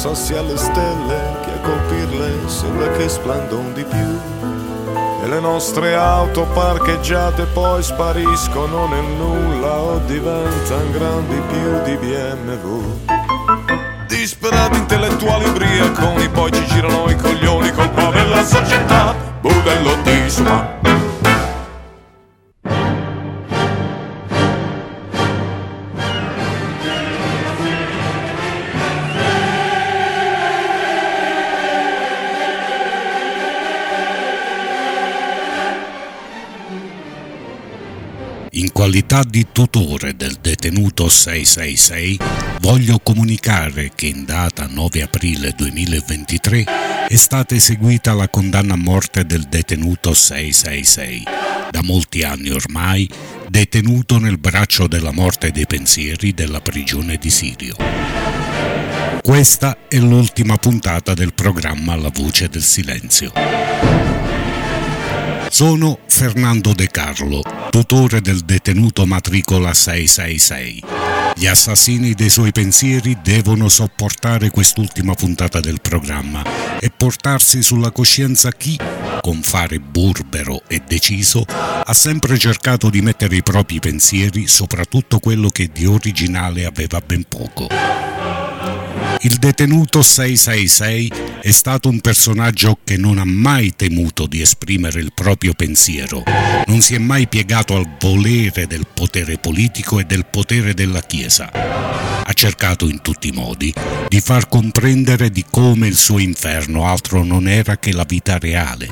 Tirar 0.00 0.14
sassi 0.14 0.34
alle 0.34 0.56
stelle 0.56 1.36
che 1.44 1.52
a 1.52 1.60
colpirle 1.60 2.48
sembra 2.48 2.90
che 2.92 3.08
splendon 3.08 3.72
di 3.74 3.84
più. 3.84 4.20
E 5.22 5.28
le 5.28 5.40
nostre 5.40 5.94
auto 5.94 6.46
parcheggiate 6.54 7.44
poi 7.52 7.82
spariscono 7.82 8.88
nel 8.88 9.04
nulla 9.04 9.78
o 9.78 9.98
diventano 10.06 10.90
grandi 10.90 11.40
più 11.48 11.82
di 11.84 11.96
BMW 11.96 12.98
disperati 14.06 14.76
intellettuali 14.76 15.44
ubriaconi 15.46 16.28
poi 16.28 16.52
ci 16.52 16.66
girano 16.66 17.08
i 17.08 17.16
coglioni 17.16 17.70
colpa 17.70 18.10
della 18.10 18.44
società. 18.44 19.14
Budello 19.40 19.96
di 20.02 20.28
suma 20.28 20.79
qualità 38.90 39.22
di 39.22 39.46
tutore 39.52 40.16
del 40.16 40.38
detenuto 40.40 41.08
666, 41.08 42.18
voglio 42.58 42.98
comunicare 42.98 43.92
che 43.94 44.06
in 44.06 44.24
data 44.24 44.66
9 44.66 45.02
aprile 45.02 45.52
2023 45.56 46.64
è 47.06 47.14
stata 47.14 47.54
eseguita 47.54 48.14
la 48.14 48.28
condanna 48.28 48.74
a 48.74 48.76
morte 48.76 49.24
del 49.24 49.44
detenuto 49.48 50.12
666, 50.12 51.22
da 51.70 51.82
molti 51.84 52.24
anni 52.24 52.50
ormai 52.50 53.08
detenuto 53.48 54.18
nel 54.18 54.38
braccio 54.38 54.88
della 54.88 55.12
morte 55.12 55.52
dei 55.52 55.66
pensieri 55.66 56.34
della 56.34 56.60
prigione 56.60 57.16
di 57.16 57.30
Sirio. 57.30 57.76
Questa 59.22 59.86
è 59.86 59.98
l'ultima 59.98 60.56
puntata 60.56 61.14
del 61.14 61.32
programma 61.32 61.94
La 61.94 62.10
voce 62.12 62.48
del 62.48 62.64
silenzio. 62.64 63.59
Sono 65.52 65.98
Fernando 66.06 66.72
De 66.74 66.86
Carlo, 66.86 67.42
tutore 67.70 68.20
del 68.20 68.38
detenuto 68.42 69.04
matricola 69.04 69.74
666. 69.74 70.84
Gli 71.34 71.46
assassini 71.48 72.14
dei 72.14 72.30
suoi 72.30 72.52
pensieri 72.52 73.18
devono 73.20 73.68
sopportare 73.68 74.50
quest'ultima 74.50 75.14
puntata 75.14 75.58
del 75.58 75.80
programma 75.80 76.44
e 76.78 76.90
portarsi 76.96 77.62
sulla 77.62 77.90
coscienza 77.90 78.52
chi, 78.52 78.78
con 79.20 79.42
fare 79.42 79.80
burbero 79.80 80.62
e 80.68 80.82
deciso, 80.86 81.44
ha 81.48 81.94
sempre 81.94 82.38
cercato 82.38 82.88
di 82.88 83.02
mettere 83.02 83.34
i 83.34 83.42
propri 83.42 83.80
pensieri 83.80 84.46
sopra 84.46 84.84
tutto 84.84 85.18
quello 85.18 85.48
che 85.48 85.68
di 85.72 85.84
originale 85.84 86.64
aveva 86.64 87.02
ben 87.04 87.24
poco. 87.28 88.09
Il 89.22 89.36
detenuto 89.36 90.00
666 90.00 91.12
è 91.42 91.50
stato 91.50 91.90
un 91.90 92.00
personaggio 92.00 92.78
che 92.82 92.96
non 92.96 93.18
ha 93.18 93.24
mai 93.26 93.76
temuto 93.76 94.26
di 94.26 94.40
esprimere 94.40 94.98
il 95.00 95.12
proprio 95.12 95.52
pensiero, 95.52 96.22
non 96.64 96.80
si 96.80 96.94
è 96.94 96.98
mai 96.98 97.28
piegato 97.28 97.76
al 97.76 97.86
volere 98.00 98.66
del 98.66 98.86
potere 98.86 99.36
politico 99.36 100.00
e 100.00 100.04
del 100.04 100.24
potere 100.24 100.72
della 100.72 101.02
Chiesa. 101.02 101.52
Ha 101.52 102.32
cercato 102.32 102.88
in 102.88 103.02
tutti 103.02 103.28
i 103.28 103.32
modi 103.32 103.74
di 104.08 104.20
far 104.20 104.48
comprendere 104.48 105.28
di 105.28 105.44
come 105.50 105.86
il 105.86 105.96
suo 105.96 106.18
inferno 106.18 106.86
altro 106.86 107.22
non 107.22 107.46
era 107.46 107.76
che 107.76 107.92
la 107.92 108.06
vita 108.08 108.38
reale, 108.38 108.88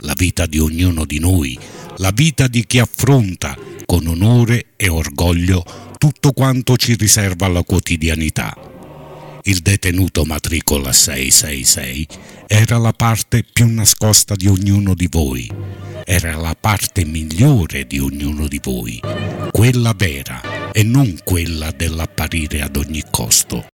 la 0.00 0.14
vita 0.16 0.46
di 0.46 0.58
ognuno 0.58 1.04
di 1.04 1.20
noi, 1.20 1.56
la 1.98 2.10
vita 2.10 2.48
di 2.48 2.66
chi 2.66 2.80
affronta 2.80 3.56
con 3.86 4.08
onore 4.08 4.70
e 4.74 4.88
orgoglio 4.88 5.64
tutto 5.98 6.32
quanto 6.32 6.76
ci 6.76 6.96
riserva 6.96 7.46
la 7.46 7.62
quotidianità 7.62 8.76
il 9.48 9.60
detenuto 9.60 10.26
matricola 10.26 10.92
666 10.92 12.06
era 12.46 12.76
la 12.76 12.92
parte 12.92 13.42
più 13.50 13.66
nascosta 13.66 14.34
di 14.34 14.46
ognuno 14.46 14.92
di 14.92 15.08
voi, 15.10 15.50
era 16.04 16.36
la 16.36 16.54
parte 16.58 17.06
migliore 17.06 17.86
di 17.86 17.98
ognuno 17.98 18.46
di 18.46 18.60
voi, 18.62 19.00
quella 19.50 19.94
vera 19.96 20.70
e 20.70 20.82
non 20.82 21.16
quella 21.24 21.70
dell'apparire 21.70 22.60
ad 22.60 22.76
ogni 22.76 23.02
costo. 23.10 23.66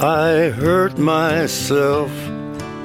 I 0.00 0.50
hurt 0.58 0.96
myself 0.96 2.27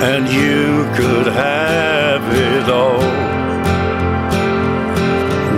And 0.00 0.28
you 0.28 0.84
could 0.94 1.26
have 1.26 2.22
it 2.32 2.70
all. 2.70 3.02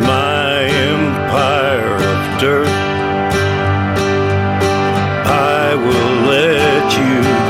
My 0.01 0.65
empire 0.65 1.97
of 1.97 2.41
dirt. 2.41 2.67
I 5.27 5.75
will 5.75 6.15
let 6.27 6.97
you 6.97 7.50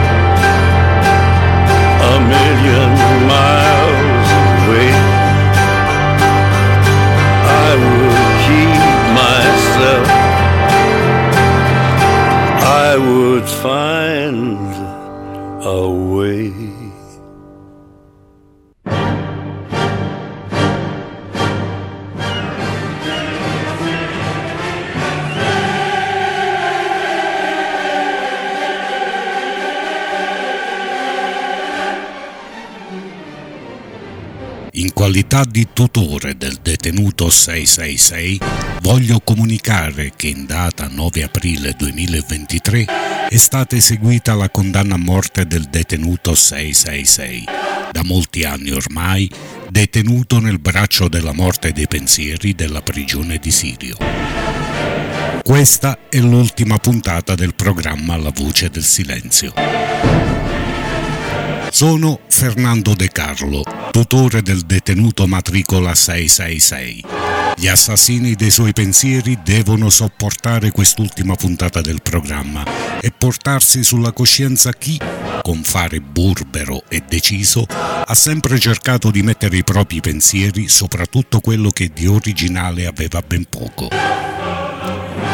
million 2.33 2.91
miles 3.33 4.29
away, 4.47 4.91
I 7.65 7.69
would 7.83 8.21
keep 8.45 8.79
myself. 9.21 10.07
I 12.87 12.91
would 12.97 13.47
find 13.65 14.71
a 15.63 15.81
way. 16.13 16.70
In 34.75 34.93
qualità 34.93 35.43
di 35.43 35.67
tutore 35.73 36.37
del 36.37 36.59
detenuto 36.61 37.29
666, 37.29 38.39
voglio 38.81 39.19
comunicare 39.19 40.13
che 40.15 40.27
in 40.27 40.45
data 40.45 40.87
9 40.87 41.23
aprile 41.23 41.73
2023 41.77 42.85
è 43.27 43.35
stata 43.35 43.75
eseguita 43.75 44.33
la 44.33 44.49
condanna 44.49 44.95
a 44.95 44.97
morte 44.97 45.45
del 45.45 45.65
detenuto 45.65 46.33
666, 46.35 47.43
da 47.91 48.01
molti 48.05 48.45
anni 48.45 48.71
ormai 48.71 49.29
detenuto 49.69 50.39
nel 50.39 50.59
braccio 50.59 51.09
della 51.09 51.33
morte 51.33 51.73
dei 51.73 51.87
pensieri 51.87 52.55
della 52.55 52.81
prigione 52.81 53.39
di 53.39 53.51
Sirio. 53.51 53.97
Questa 55.43 55.99
è 56.07 56.19
l'ultima 56.19 56.77
puntata 56.77 57.35
del 57.35 57.55
programma 57.55 58.15
La 58.15 58.31
voce 58.33 58.69
del 58.69 58.83
silenzio. 58.83 60.10
Sono 61.73 62.19
Fernando 62.27 62.93
De 62.95 63.07
Carlo, 63.07 63.63
tutore 63.91 64.41
del 64.41 64.59
detenuto 64.63 65.25
matricola 65.25 65.95
666. 65.95 67.05
Gli 67.55 67.67
assassini 67.69 68.35
dei 68.35 68.51
suoi 68.51 68.73
pensieri 68.73 69.39
devono 69.41 69.89
sopportare 69.89 70.71
quest'ultima 70.71 71.35
puntata 71.35 71.79
del 71.79 72.01
programma 72.01 72.65
e 72.99 73.13
portarsi 73.17 73.83
sulla 73.83 74.11
coscienza 74.11 74.73
chi, 74.73 74.99
con 75.41 75.63
fare 75.63 76.01
burbero 76.01 76.83
e 76.89 77.03
deciso, 77.07 77.65
ha 77.69 78.15
sempre 78.15 78.59
cercato 78.59 79.09
di 79.09 79.23
mettere 79.23 79.55
i 79.55 79.63
propri 79.63 80.01
pensieri, 80.01 80.67
soprattutto 80.67 81.39
quello 81.39 81.69
che 81.69 81.89
di 81.93 82.05
originale 82.05 82.85
aveva 82.85 83.23
ben 83.25 83.45
poco. 83.49 84.30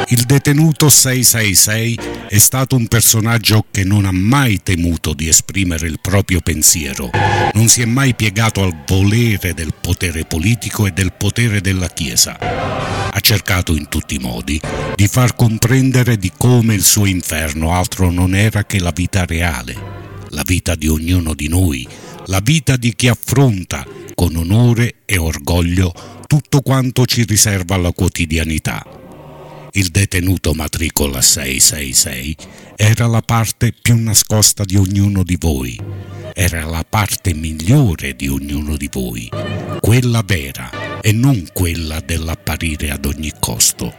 Il 0.10 0.24
detenuto 0.24 0.88
666 0.88 2.00
è 2.30 2.38
stato 2.38 2.78
un 2.78 2.88
personaggio 2.88 3.66
che 3.70 3.84
non 3.84 4.06
ha 4.06 4.12
mai 4.14 4.64
temuto 4.64 5.14
di 5.14 5.28
esprimere 5.28 5.86
il 5.88 6.00
proprio 6.00 6.40
pensiero, 6.40 7.10
non 7.52 7.68
si 7.68 7.82
è 7.82 7.86
mai 7.86 8.16
piegato 8.16 8.64
al 8.64 8.74
volere 8.88 9.54
del 9.54 9.74
potere 9.74 10.24
politico 10.24 10.88
e 10.88 10.92
del 10.92 11.12
potere 11.12 11.60
della 11.60 11.90
Chiesa. 11.90 12.40
Ha 12.40 13.20
cercato 13.20 13.76
in 13.76 13.90
tutti 13.90 14.16
i 14.16 14.20
modi 14.20 14.62
di 14.96 15.08
far 15.08 15.36
comprendere 15.36 16.16
di 16.16 16.32
come 16.38 16.74
il 16.74 16.84
suo 16.84 17.06
inferno 17.06 17.74
altro 17.74 18.10
non 18.10 18.34
era 18.34 18.64
che 18.64 18.80
la 18.80 18.94
vita 18.96 19.26
reale, 19.26 19.76
la 20.30 20.44
vita 20.46 20.76
di 20.76 20.88
ognuno 20.88 21.34
di 21.34 21.50
noi, 21.50 21.86
la 22.28 22.40
vita 22.40 22.78
di 22.78 22.96
chi 22.96 23.10
affronta 23.10 23.86
con 24.16 24.38
onore 24.38 25.00
e 25.04 25.18
orgoglio 25.18 25.94
tutto 26.28 26.62
quanto 26.62 27.06
ci 27.06 27.26
riserva 27.26 27.76
la 27.76 27.92
quotidianità. 27.92 28.97
Il 29.78 29.90
detenuto 29.90 30.56
matricola 30.56 31.22
666 31.22 32.36
era 32.76 33.06
la 33.06 33.22
parte 33.22 33.76
più 33.80 33.96
nascosta 33.96 34.64
di 34.64 34.76
ognuno 34.76 35.22
di 35.22 35.38
voi, 35.40 35.80
era 36.34 36.66
la 36.66 36.84
parte 36.84 37.36
migliore 37.36 38.16
di 38.16 38.28
ognuno 38.28 38.76
di 38.76 38.90
voi, 38.92 39.30
quella 39.80 40.24
vera 40.26 41.00
e 41.00 41.12
non 41.12 41.46
quella 41.54 42.00
dell'apparire 42.00 42.90
ad 42.90 43.06
ogni 43.06 43.32
costo. 43.40 43.98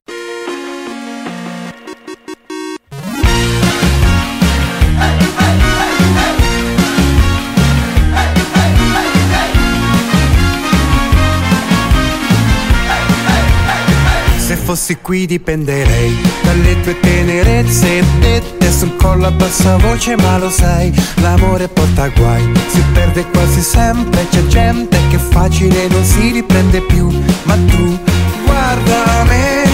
Fossi 14.69 14.99
qui 15.01 15.25
dipenderei 15.25 16.15
dalle 16.43 16.79
tue 16.83 17.01
tenerezze. 17.01 18.05
Dette 18.21 18.71
sul 18.71 18.97
collo 18.97 19.29
a 19.29 19.31
bassa 19.31 19.79
voce 19.79 20.15
ma 20.17 20.37
lo 20.37 20.51
sai 20.51 20.93
l'amore 21.23 21.69
porta 21.69 22.09
guai. 22.09 22.53
Si 22.67 22.83
perde 22.93 23.25
quasi 23.31 23.63
sempre 23.63 24.29
c'è 24.29 24.47
gente 24.49 24.99
che 25.09 25.17
facile 25.17 25.89
non 25.89 26.05
si 26.05 26.33
riprende 26.33 26.83
più. 26.83 27.09
Ma 27.45 27.55
tu 27.55 27.99
guarda 28.45 29.25
me 29.25 29.65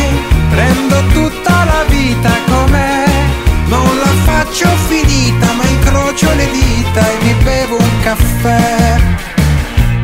prendo 0.50 1.02
tutta 1.12 1.64
la 1.64 1.84
vita 1.88 2.30
com'è. 2.46 3.04
Non 3.66 3.98
la 3.98 4.12
faccio 4.22 4.68
finita 4.86 5.52
ma 5.54 5.64
incrocio 5.64 6.32
le 6.36 6.48
dita 6.52 7.00
e 7.00 7.24
mi 7.24 7.34
bevo 7.42 7.76
un 7.78 8.00
caffè. 8.04 9.00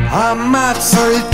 Ammazzo 0.09 1.09
il 1.11 1.30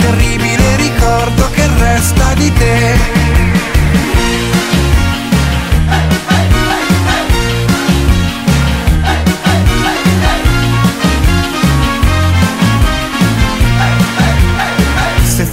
terribile 0.00 0.76
ricordo 0.76 1.50
che 1.50 1.66
resta 1.78 2.34
di 2.34 2.52
te. 2.52 3.19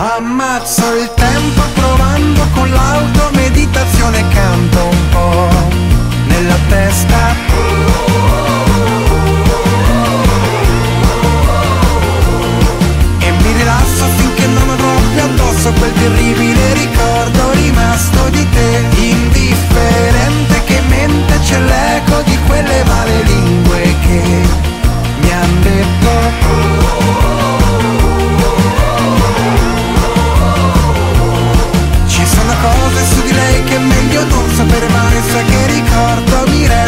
Ammazzo 0.00 0.94
il 0.94 1.12
tempo 1.16 1.60
provando 1.74 2.46
con 2.54 2.70
l'auto 2.70 3.30
meditazione 3.32 4.24
canto 4.28 4.84
un 4.84 5.08
po' 5.10 5.48
nella 6.28 6.56
testa. 6.68 7.34
E 13.18 13.30
mi 13.42 13.52
rilasso 13.56 14.04
finché 14.18 14.46
non 14.46 14.70
avrò 14.70 14.94
addosso 15.24 15.72
quel 15.72 15.92
terribile 15.92 16.74
ricordo 16.74 17.50
rimasto 17.54 18.27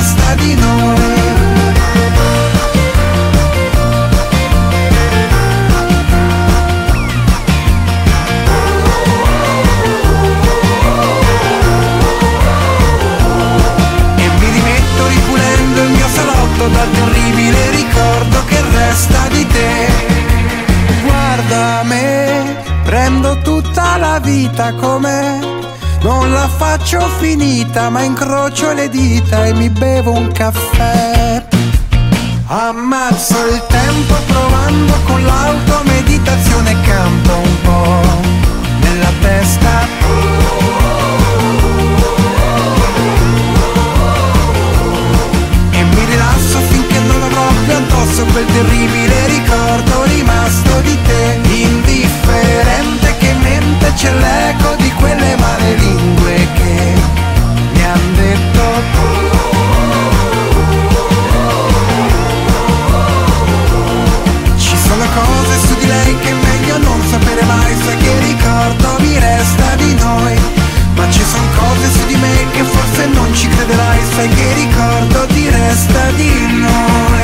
ricordo 0.01 0.45
mi 0.45 0.50
faccio 26.81 27.07
finita, 27.19 27.91
ma 27.91 28.01
incrocio 28.03 28.73
le 28.73 28.89
dita 28.89 29.45
e 29.45 29.53
mi 29.53 29.69
bevo 29.69 30.13
un 30.13 30.33
caffè. 30.33 31.47
Ammazzo 32.47 33.47
il 33.47 33.63
tempo 33.69 34.15
provando 34.27 34.95
con 35.05 35.23
l'auto 35.23 35.83
meditazione 35.85 36.75
canto 36.81 37.33
un 37.37 37.61
po' 37.63 38.01
nella 38.81 39.13
testa. 39.21 39.89
E 45.71 45.83
mi 45.83 46.05
rilasso 46.07 46.59
finché 46.61 46.99
non 47.01 47.23
avrò 47.23 47.47
più 47.65 47.75
addosso 47.75 48.25
quel 48.33 48.47
terribile 48.47 49.27
ricordo 49.27 50.05
rimasto 50.05 50.81
di 50.81 50.99
te, 51.03 51.41
indifferente 51.45 53.17
che 53.19 53.35
mente 53.35 53.93
l'eco 54.03 54.40
cose 65.25 65.59
su 65.67 65.75
di 65.79 65.87
lei 65.87 66.19
che 66.19 66.31
è 66.31 66.35
meglio 66.35 66.79
non 66.79 67.01
sapere 67.09 67.43
mai. 67.43 67.75
Sai 67.85 67.97
che 67.97 68.19
ricordo 68.19 68.97
mi 69.01 69.19
resta 69.19 69.75
di 69.77 69.95
noi. 69.95 70.35
Ma 70.97 71.11
ci 71.11 71.23
sono 71.23 71.47
cose 71.57 71.91
su 71.93 72.07
di 72.07 72.17
me 72.17 72.47
che 72.53 72.63
forse 72.65 73.07
non 73.07 73.35
ci 73.35 73.49
crederai. 73.49 74.01
Sai 74.15 74.29
che 74.29 74.55
ricordo 74.55 75.27
ti 75.27 75.49
resta 75.49 76.11
di 76.13 76.33
noi 76.61 77.20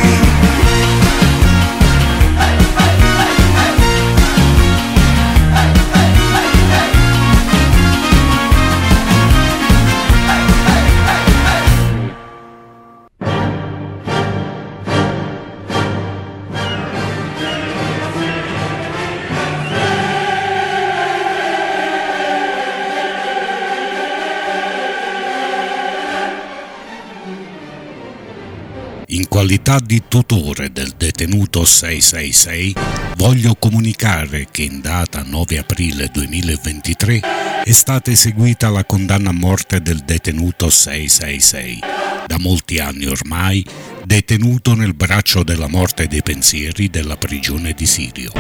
di 29.79 30.03
tutore 30.09 30.71
del 30.73 30.95
detenuto 30.97 31.65
666, 31.65 32.75
voglio 33.17 33.55
comunicare 33.57 34.47
che 34.51 34.63
in 34.63 34.81
data 34.81 35.23
9 35.23 35.59
aprile 35.59 36.09
2023 36.13 37.21
è 37.65 37.73
stata 37.73 38.11
eseguita 38.11 38.69
la 38.71 38.85
condanna 38.85 39.31
a 39.31 39.33
morte 39.33 39.81
del 39.83 40.03
detenuto 40.05 40.71
666, 40.71 41.81
da 42.27 42.39
molti 42.39 42.79
anni 42.79 43.07
ormai 43.07 43.65
detenuto 44.05 44.75
nel 44.75 44.95
braccio 44.95 45.43
della 45.43 45.69
morte 45.69 46.07
dei 46.07 46.23
pensieri 46.23 46.89
della 46.89 47.17
prigione 47.17 47.73
di 47.73 47.87
Sirio. 47.87 48.33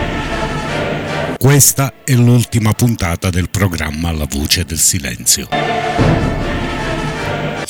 Questa 1.36 1.92
è 2.04 2.14
l'ultima 2.14 2.72
puntata 2.72 3.30
del 3.30 3.50
programma 3.50 4.12
La 4.12 4.26
voce 4.28 4.64
del 4.64 4.78
silenzio. 4.78 6.35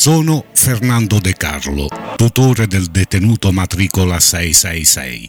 Sono 0.06 0.44
Fernando 0.52 1.18
De 1.18 1.32
Carlo, 1.32 1.88
tutore 2.14 2.68
del 2.68 2.86
detenuto 2.86 3.50
matricola 3.50 4.20
666. 4.20 5.28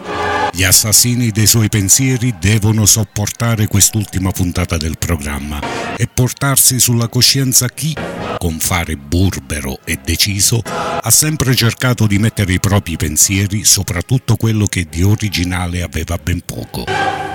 Gli 0.52 0.64
assassini 0.64 1.32
dei 1.32 1.48
suoi 1.48 1.68
pensieri 1.68 2.36
devono 2.40 2.86
sopportare 2.86 3.66
quest'ultima 3.66 4.30
puntata 4.30 4.78
del 4.78 5.00
programma 5.00 5.60
e 5.98 6.06
portarsi 6.06 6.80
sulla 6.80 7.08
coscienza 7.08 7.68
chi, 7.70 7.96
con 8.38 8.60
fare 8.60 8.96
burbero 8.98 9.80
e 9.84 9.98
deciso, 10.06 10.62
ha 10.64 11.10
sempre 11.10 11.56
cercato 11.56 12.06
di 12.06 12.20
mettere 12.20 12.54
i 12.54 12.60
propri 12.60 12.98
pensieri 12.98 13.64
soprattutto 13.64 14.36
quello 14.36 14.68
che 14.68 14.86
di 14.88 15.02
originale 15.02 15.82
aveva 15.82 16.20
ben 16.22 16.42
poco. 16.46 17.27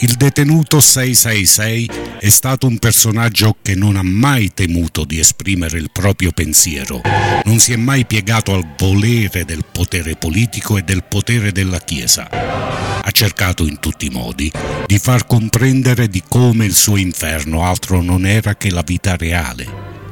Il 0.00 0.14
detenuto 0.14 0.78
666 0.78 1.90
è 2.20 2.28
stato 2.28 2.68
un 2.68 2.78
personaggio 2.78 3.56
che 3.60 3.74
non 3.74 3.96
ha 3.96 4.02
mai 4.04 4.52
temuto 4.54 5.04
di 5.04 5.18
esprimere 5.18 5.76
il 5.78 5.90
proprio 5.90 6.30
pensiero, 6.30 7.00
non 7.42 7.58
si 7.58 7.72
è 7.72 7.76
mai 7.76 8.06
piegato 8.06 8.54
al 8.54 8.64
volere 8.78 9.44
del 9.44 9.64
potere 9.64 10.14
politico 10.14 10.78
e 10.78 10.82
del 10.82 11.02
potere 11.02 11.50
della 11.50 11.80
Chiesa. 11.80 12.30
Ha 12.30 13.10
cercato 13.10 13.66
in 13.66 13.80
tutti 13.80 14.06
i 14.06 14.10
modi 14.10 14.52
di 14.86 14.98
far 15.00 15.26
comprendere 15.26 16.06
di 16.06 16.22
come 16.28 16.64
il 16.64 16.74
suo 16.74 16.96
inferno 16.96 17.64
altro 17.64 18.00
non 18.00 18.24
era 18.24 18.54
che 18.54 18.70
la 18.70 18.84
vita 18.86 19.16
reale, 19.16 19.66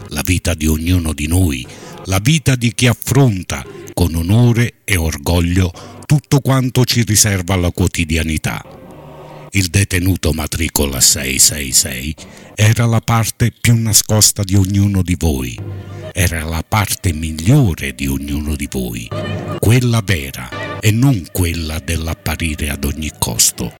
la 0.08 0.22
vita 0.24 0.54
di 0.54 0.66
ognuno 0.66 1.12
di 1.12 1.28
noi, 1.28 1.64
la 2.06 2.18
vita 2.18 2.56
di 2.56 2.74
chi 2.74 2.88
affronta 2.88 3.64
con 3.94 4.16
onore 4.16 4.78
e 4.82 4.96
orgoglio 4.96 5.72
tutto 6.06 6.40
quanto 6.40 6.84
ci 6.84 7.04
riserva 7.04 7.54
la 7.54 7.70
quotidianità. 7.70 8.75
Il 9.56 9.68
detenuto 9.68 10.34
matricola 10.34 11.00
666 11.00 12.14
era 12.54 12.84
la 12.84 13.00
parte 13.00 13.54
più 13.58 13.74
nascosta 13.74 14.42
di 14.42 14.54
ognuno 14.54 15.00
di 15.00 15.16
voi, 15.18 15.58
era 16.12 16.44
la 16.44 16.62
parte 16.62 17.14
migliore 17.14 17.94
di 17.94 18.06
ognuno 18.06 18.54
di 18.54 18.68
voi, 18.70 19.08
quella 19.58 20.02
vera 20.04 20.78
e 20.78 20.90
non 20.90 21.24
quella 21.32 21.78
dell'apparire 21.78 22.68
ad 22.68 22.84
ogni 22.84 23.10
costo. 23.18 23.76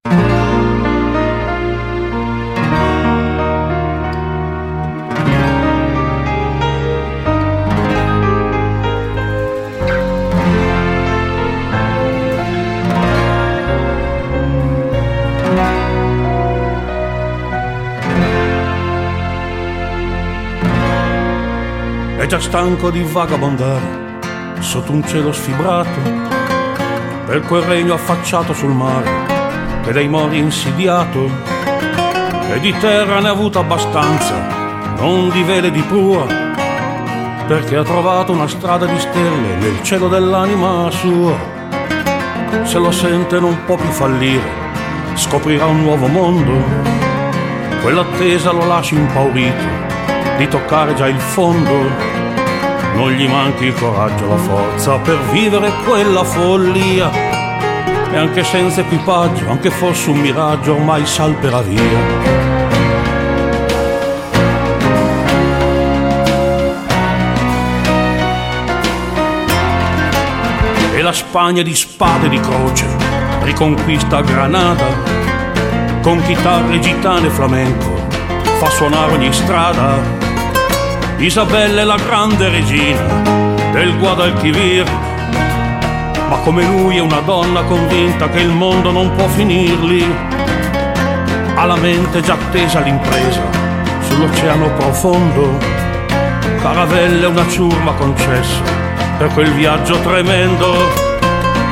Già 22.29 22.41
stanco 22.41 22.91
di 22.91 23.03
vagabondare 23.05 24.19
sotto 24.59 24.91
un 24.91 25.07
cielo 25.07 25.31
sfibrato 25.31 26.01
per 27.25 27.41
quel 27.43 27.63
regno 27.63 27.95
affacciato 27.95 28.53
sul 28.53 28.73
mare 28.73 29.09
che 29.85 29.93
dai 29.93 30.09
mori 30.09 30.39
insidiato. 30.39 31.31
E 32.53 32.59
di 32.59 32.77
terra 32.79 33.21
ne 33.21 33.29
ha 33.29 33.31
avuto 33.31 33.61
abbastanza, 33.61 34.35
non 34.99 35.31
di 35.31 35.45
vele 35.45 35.71
di 35.71 35.81
prua, 35.83 36.27
perché 37.47 37.77
ha 37.77 37.85
trovato 37.85 38.33
una 38.33 38.49
strada 38.49 38.87
di 38.87 38.99
stelle 38.99 39.55
nel 39.61 39.81
cielo 39.85 40.09
dell'anima 40.09 40.91
sua. 40.91 41.33
Se 42.65 42.79
lo 42.79 42.91
sente 42.91 43.39
non 43.39 43.57
può 43.67 43.77
più 43.77 43.91
fallire, 43.91 44.51
scoprirà 45.15 45.67
un 45.67 45.81
nuovo 45.81 46.09
mondo, 46.09 46.53
quell'attesa 47.83 48.51
lo 48.51 48.67
lascia 48.67 48.97
impaurito 48.97 49.76
di 50.37 50.49
toccare 50.49 50.95
già 50.95 51.07
il 51.07 51.19
fondo 51.19 52.17
non 52.97 53.11
gli 53.11 53.29
manchi 53.29 53.67
il 53.67 53.75
coraggio, 53.75 54.27
la 54.27 54.37
forza 54.37 54.97
per 54.99 55.19
vivere 55.31 55.71
quella 55.85 56.25
follia. 56.25 57.11
E 58.11 58.17
anche 58.17 58.43
senza 58.43 58.81
equipaggio, 58.81 59.51
anche 59.51 59.71
fosse 59.71 60.09
un 60.09 60.19
miraggio, 60.19 60.73
ormai 60.73 61.05
salperà 61.05 61.61
via. 61.61 61.83
E 70.95 71.03
la 71.03 71.13
Spagna 71.13 71.61
di 71.61 71.75
spade 71.75 72.31
di 72.31 72.41
croce 72.41 72.87
riconquista 73.43 74.23
Granada, 74.23 74.87
con 76.01 76.23
chitarre 76.23 76.81
gitane 76.81 77.27
e 77.27 77.31
flamenco, 77.31 77.95
fa 78.59 78.71
suonare 78.71 79.13
ogni 79.13 79.33
strada 79.33 80.26
Isabella 81.19 81.81
è 81.81 81.85
la 81.85 81.97
grande 81.97 82.51
regina 82.51 83.01
del 83.73 83.97
Guadalquivir, 83.99 84.85
ma 86.29 86.37
come 86.45 86.63
lui 86.63 86.99
è 86.99 87.01
una 87.01 87.21
donna 87.21 87.63
convinta 87.63 88.29
che 88.29 88.41
il 88.41 88.51
mondo 88.51 88.91
non 88.91 89.11
può 89.17 89.27
finirli. 89.29 90.05
Ha 91.55 91.65
la 91.65 91.77
mente 91.77 92.21
già 92.21 92.35
attesa 92.35 92.79
all'impresa 92.79 93.41
sull'oceano 94.03 94.69
profondo, 94.75 95.57
caravelle 96.61 97.25
è 97.25 97.29
una 97.29 97.49
ciurma 97.49 97.93
concessa 97.93 98.61
per 99.17 99.29
quel 99.33 99.51
viaggio 99.53 99.99
tremendo, 100.01 100.75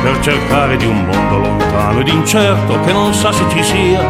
per 0.03 0.21
cercare 0.21 0.79
di 0.79 0.87
un 0.87 1.05
mondo 1.05 1.37
lontano 1.37 2.01
ed 2.01 2.09
incerto 2.09 2.81
che 2.81 2.93
non 2.93 3.13
sa 3.13 3.31
se 3.31 3.45
ci 3.51 3.63
sia, 3.63 4.03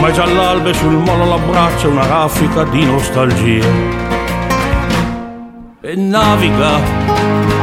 ma 0.00 0.08
è 0.08 0.10
già 0.10 0.26
l'albe 0.26 0.74
sul 0.74 0.96
molo 0.96 1.26
l'abbraccia 1.26 1.86
una 1.86 2.06
raffica 2.06 2.64
di 2.64 2.84
nostalgia 2.84 4.05
naviga, 5.96 6.78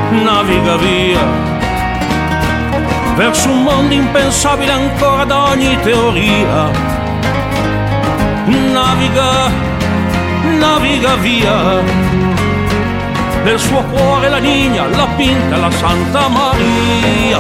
naviga 0.10 0.76
via 0.78 1.52
verso 3.15 3.50
un 3.50 3.62
mondo 3.62 3.93
impensabile 3.93 4.72
ancora 4.72 5.24
da 5.24 5.50
ogni 5.50 5.78
teoria. 5.82 6.72
Naviga, 8.46 9.52
naviga 10.58 11.15
via 11.17 11.82
nel 13.43 13.60
suo 13.60 13.84
cuore 13.84 14.30
la 14.30 14.38
Nigna, 14.38 14.88
la 14.88 15.08
Pinta, 15.15 15.58
la 15.58 15.69
Santa 15.69 16.28
Maria. 16.28 17.39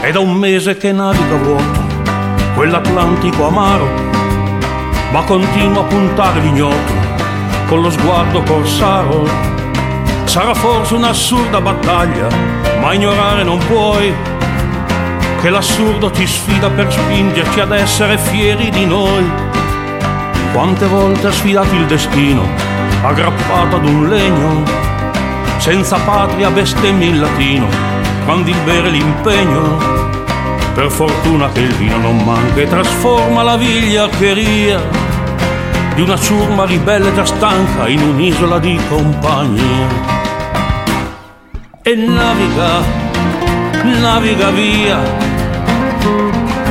È 0.00 0.10
da 0.10 0.20
un 0.20 0.34
mese 0.34 0.76
che 0.76 0.92
naviga 0.92 1.36
vuoto 1.36 1.81
quell'Atlantico 2.54 3.46
amaro, 3.46 3.88
ma 5.10 5.22
continua 5.22 5.82
a 5.82 5.84
puntare 5.84 6.40
l'ignoto 6.40 6.92
con 7.66 7.80
lo 7.80 7.90
sguardo 7.90 8.42
corsaro. 8.42 9.26
Sarà 10.24 10.54
forse 10.54 10.94
un'assurda 10.94 11.60
battaglia, 11.60 12.28
ma 12.80 12.92
ignorare 12.92 13.42
non 13.42 13.58
puoi 13.66 14.14
che 15.40 15.50
l'assurdo 15.50 16.10
ti 16.10 16.26
sfida 16.26 16.70
per 16.70 16.92
spingerci 16.92 17.60
ad 17.60 17.72
essere 17.72 18.18
fieri 18.18 18.70
di 18.70 18.84
noi. 18.84 19.24
Quante 20.52 20.86
volte 20.86 21.28
ha 21.28 21.32
sfidato 21.32 21.74
il 21.74 21.86
destino, 21.86 22.46
aggrappato 23.02 23.76
ad 23.76 23.84
un 23.86 24.08
legno, 24.08 24.62
senza 25.56 25.96
patria 25.96 26.50
bestemmia 26.50 27.06
in 27.06 27.20
latino, 27.20 27.66
quando 28.24 28.50
il 28.50 28.60
bere 28.64 28.90
l'impegno 28.90 30.01
per 30.74 30.90
fortuna 30.90 31.50
che 31.50 31.60
il 31.60 31.74
vino 31.74 31.98
non 31.98 32.16
manca 32.24 32.60
e 32.60 32.68
trasforma 32.68 33.42
la 33.42 33.56
vigliaccheria 33.56 34.80
di 35.94 36.00
una 36.00 36.18
ciurma 36.18 36.64
ribelle 36.64 37.12
già 37.14 37.24
stanca 37.24 37.88
in 37.88 38.00
un'isola 38.00 38.58
di 38.58 38.80
compagnia. 38.88 40.10
E 41.82 41.94
naviga, 41.94 42.80
naviga 44.00 44.50
via 44.50 44.98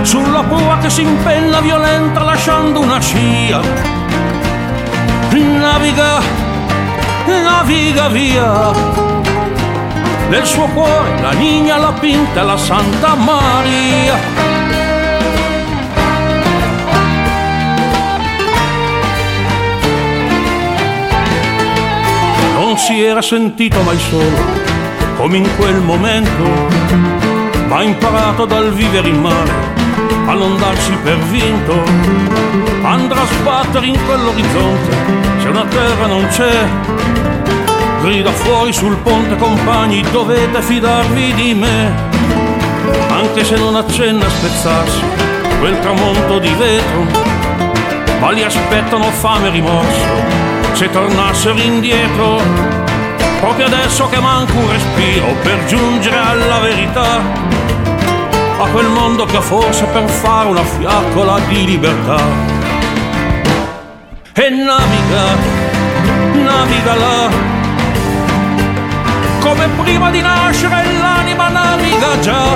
sulla 0.01 0.41
prua 0.43 0.77
che 0.79 0.89
si 0.89 1.01
impenna 1.01 1.59
violenta 1.59 2.23
lasciando 2.23 2.79
una 2.79 2.99
scia. 2.99 3.61
Naviga, 5.31 6.19
naviga 7.27 8.07
via 8.09 9.10
nel 10.31 10.45
suo 10.45 10.65
cuore 10.67 11.19
la 11.19 11.31
Nigna, 11.31 11.75
la 11.75 11.91
Pinta 11.91 12.43
la 12.43 12.55
Santa 12.55 13.15
Maria. 13.15 14.15
Non 22.55 22.77
si 22.77 23.03
era 23.03 23.21
sentito 23.21 23.81
mai 23.81 23.99
solo, 23.99 24.37
come 25.17 25.35
in 25.35 25.49
quel 25.57 25.81
momento, 25.81 26.43
ma 27.67 27.79
ha 27.79 27.83
imparato 27.83 28.45
dal 28.45 28.71
vivere 28.71 29.09
in 29.09 29.19
mare 29.19 29.51
a 30.27 30.33
non 30.33 30.57
darsi 30.57 30.93
per 31.03 31.17
vinto. 31.17 31.73
Andrà 32.83 33.19
a 33.19 33.25
sbattere 33.25 33.85
in 33.85 33.99
quell'orizzonte, 34.05 34.95
se 35.41 35.47
una 35.49 35.65
terra 35.65 36.05
non 36.05 36.25
c'è, 36.27 37.00
grida 38.01 38.31
fuori 38.31 38.73
sul 38.73 38.95
ponte 38.97 39.35
compagni 39.37 40.01
dovete 40.11 40.61
fidarvi 40.61 41.33
di 41.33 41.53
me. 41.53 42.09
Anche 43.09 43.43
se 43.43 43.55
non 43.55 43.75
accenna 43.75 44.25
a 44.25 44.29
spezzarsi 44.29 45.01
quel 45.59 45.79
tramonto 45.79 46.39
di 46.39 46.53
vetro 46.57 47.29
ma 48.19 48.31
li 48.31 48.43
aspettano 48.43 49.05
fame 49.05 49.47
e 49.47 49.51
rimorso 49.51 50.05
se 50.73 50.89
tornassero 50.89 51.59
indietro. 51.59 52.39
Proprio 53.39 53.65
adesso 53.65 54.07
che 54.09 54.19
manca 54.19 54.53
un 54.53 54.69
respiro 54.69 55.27
per 55.41 55.65
giungere 55.65 56.17
alla 56.17 56.59
verità 56.59 57.19
a 58.59 58.67
quel 58.71 58.87
mondo 58.87 59.25
che 59.25 59.41
forse 59.41 59.85
per 59.85 60.07
fare 60.07 60.47
una 60.49 60.63
fiaccola 60.63 61.39
di 61.47 61.65
libertà. 61.65 62.19
E 64.33 64.49
naviga 64.49 65.69
naviga 66.43 66.95
là 66.95 67.50
come 69.51 69.67
prima 69.83 70.09
di 70.11 70.21
nascere 70.21 70.81
l'anima 70.97 71.49
naviga 71.49 72.19
già. 72.21 72.55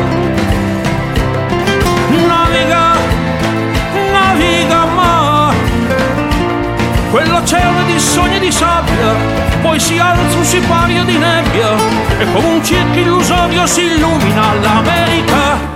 Naviga, 2.26 2.96
naviga 4.14 4.86
ma 4.86 5.54
quell'oceano 7.12 7.84
di 7.84 8.00
sogni 8.00 8.40
di 8.40 8.50
sabbia, 8.50 9.14
poi 9.62 9.78
si 9.78 10.00
alza 10.00 10.38
un 10.38 10.44
sipario 10.46 11.04
di 11.04 11.18
nebbia 11.18 11.76
e 12.18 12.32
come 12.32 12.48
un 12.48 12.64
circo 12.64 12.98
illusorio 12.98 13.68
si 13.68 13.82
illumina 13.82 14.54
l'America. 14.54 15.74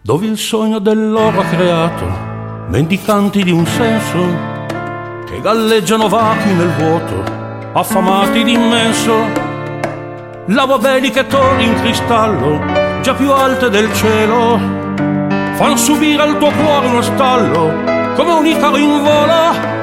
dove 0.00 0.26
il 0.26 0.38
sogno 0.38 0.78
dell'oro 0.78 1.40
ha 1.40 1.44
creato 1.44 2.06
mendicanti 2.68 3.42
di 3.42 3.50
un 3.50 3.66
senso 3.66 4.52
che 5.26 5.38
galleggiano 5.42 6.08
vachi 6.08 6.48
nel 6.48 6.72
vuoto, 6.78 7.22
affamati 7.72 8.42
d'immenso. 8.42 9.53
Lava 10.48 10.76
beliche 10.76 11.26
torri 11.26 11.64
in 11.64 11.74
cristallo, 11.76 12.60
già 13.00 13.14
più 13.14 13.32
alte 13.32 13.70
del 13.70 13.90
cielo, 13.94 14.60
fanno 15.54 15.76
subire 15.76 16.22
al 16.22 16.36
tuo 16.36 16.50
cuore 16.50 16.86
uno 16.86 17.00
stallo, 17.00 17.72
come 18.14 18.32
un 18.32 18.46
icaro 18.46 18.76
in 18.76 19.02
volo 19.02 19.74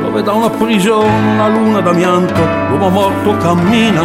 dove 0.00 0.22
da 0.22 0.32
una 0.32 0.50
prigione 0.50 1.32
una 1.32 1.48
luna 1.48 1.80
d'amianto 1.80 2.40
l'uomo 2.70 2.88
morto 2.88 3.36
cammina, 3.36 4.02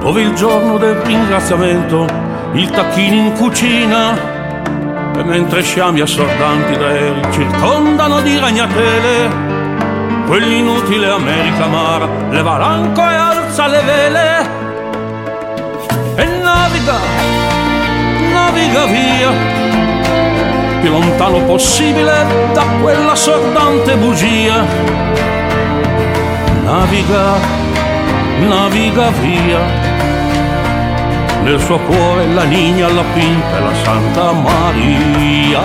dove 0.00 0.22
il 0.22 0.32
giorno 0.34 0.78
del 0.78 0.94
ringraziamento 0.94 2.06
il 2.52 2.70
tacchino 2.70 3.14
in 3.14 3.32
cucina. 3.32 4.30
E 5.14 5.22
mentre 5.22 5.62
sciami 5.62 6.00
assordanti 6.00 6.78
d'aerei 6.78 7.32
circondano 7.32 8.22
di 8.22 8.38
ragnatele 8.38 9.50
quell'inutile 10.26 11.10
America 11.10 11.64
amara 11.64 12.08
leva 12.30 12.56
l'anco 12.56 13.00
e 13.02 13.14
alza 13.14 13.66
le 13.66 13.82
vele 13.82 14.61
e 16.16 16.24
naviga, 16.24 16.98
naviga 18.32 18.84
via. 18.86 19.30
Più 20.80 20.90
lontano 20.90 21.40
possibile 21.44 22.26
da 22.52 22.64
quella 22.80 23.14
sordante 23.14 23.96
bugia. 23.96 24.64
Naviga, 26.64 27.38
naviga 28.48 29.10
via. 29.20 29.60
Nel 31.44 31.60
suo 31.60 31.78
cuore 31.78 32.26
la 32.28 32.44
Nigna, 32.44 32.88
la 32.88 33.04
Pinta 33.14 33.56
e 33.56 33.60
la 33.60 33.74
Santa 33.82 34.32
Maria. 34.32 35.60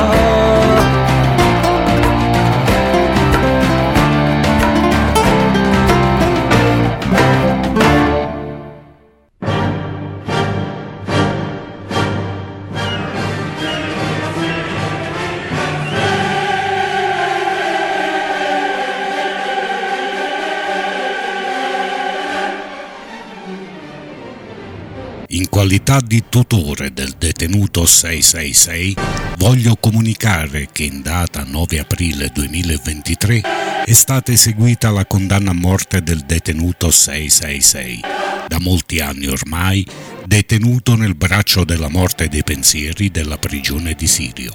Qualità 25.68 26.00
di 26.00 26.24
tutore 26.30 26.94
del 26.94 27.16
detenuto 27.18 27.86
666, 27.86 28.96
voglio 29.36 29.76
comunicare 29.76 30.70
che 30.72 30.84
in 30.84 31.02
data 31.02 31.44
9 31.46 31.80
aprile 31.80 32.30
2023 32.34 33.42
è 33.84 33.92
stata 33.92 34.32
eseguita 34.32 34.92
la 34.92 35.06
condanna 35.06 35.52
a 35.52 35.54
morte 35.54 36.02
del 36.02 36.22
detenuto 36.26 36.90
666, 36.90 38.00
da 38.48 38.60
molti 38.62 39.02
anni 39.02 39.28
ormai 39.28 39.86
detenuto 40.26 40.96
nel 40.96 41.16
braccio 41.16 41.66
della 41.66 41.90
morte 41.90 42.30
dei 42.30 42.44
pensieri 42.44 43.12
della 43.12 43.38
prigione 43.38 43.94
di 43.94 44.08
Sirio. 44.08 44.54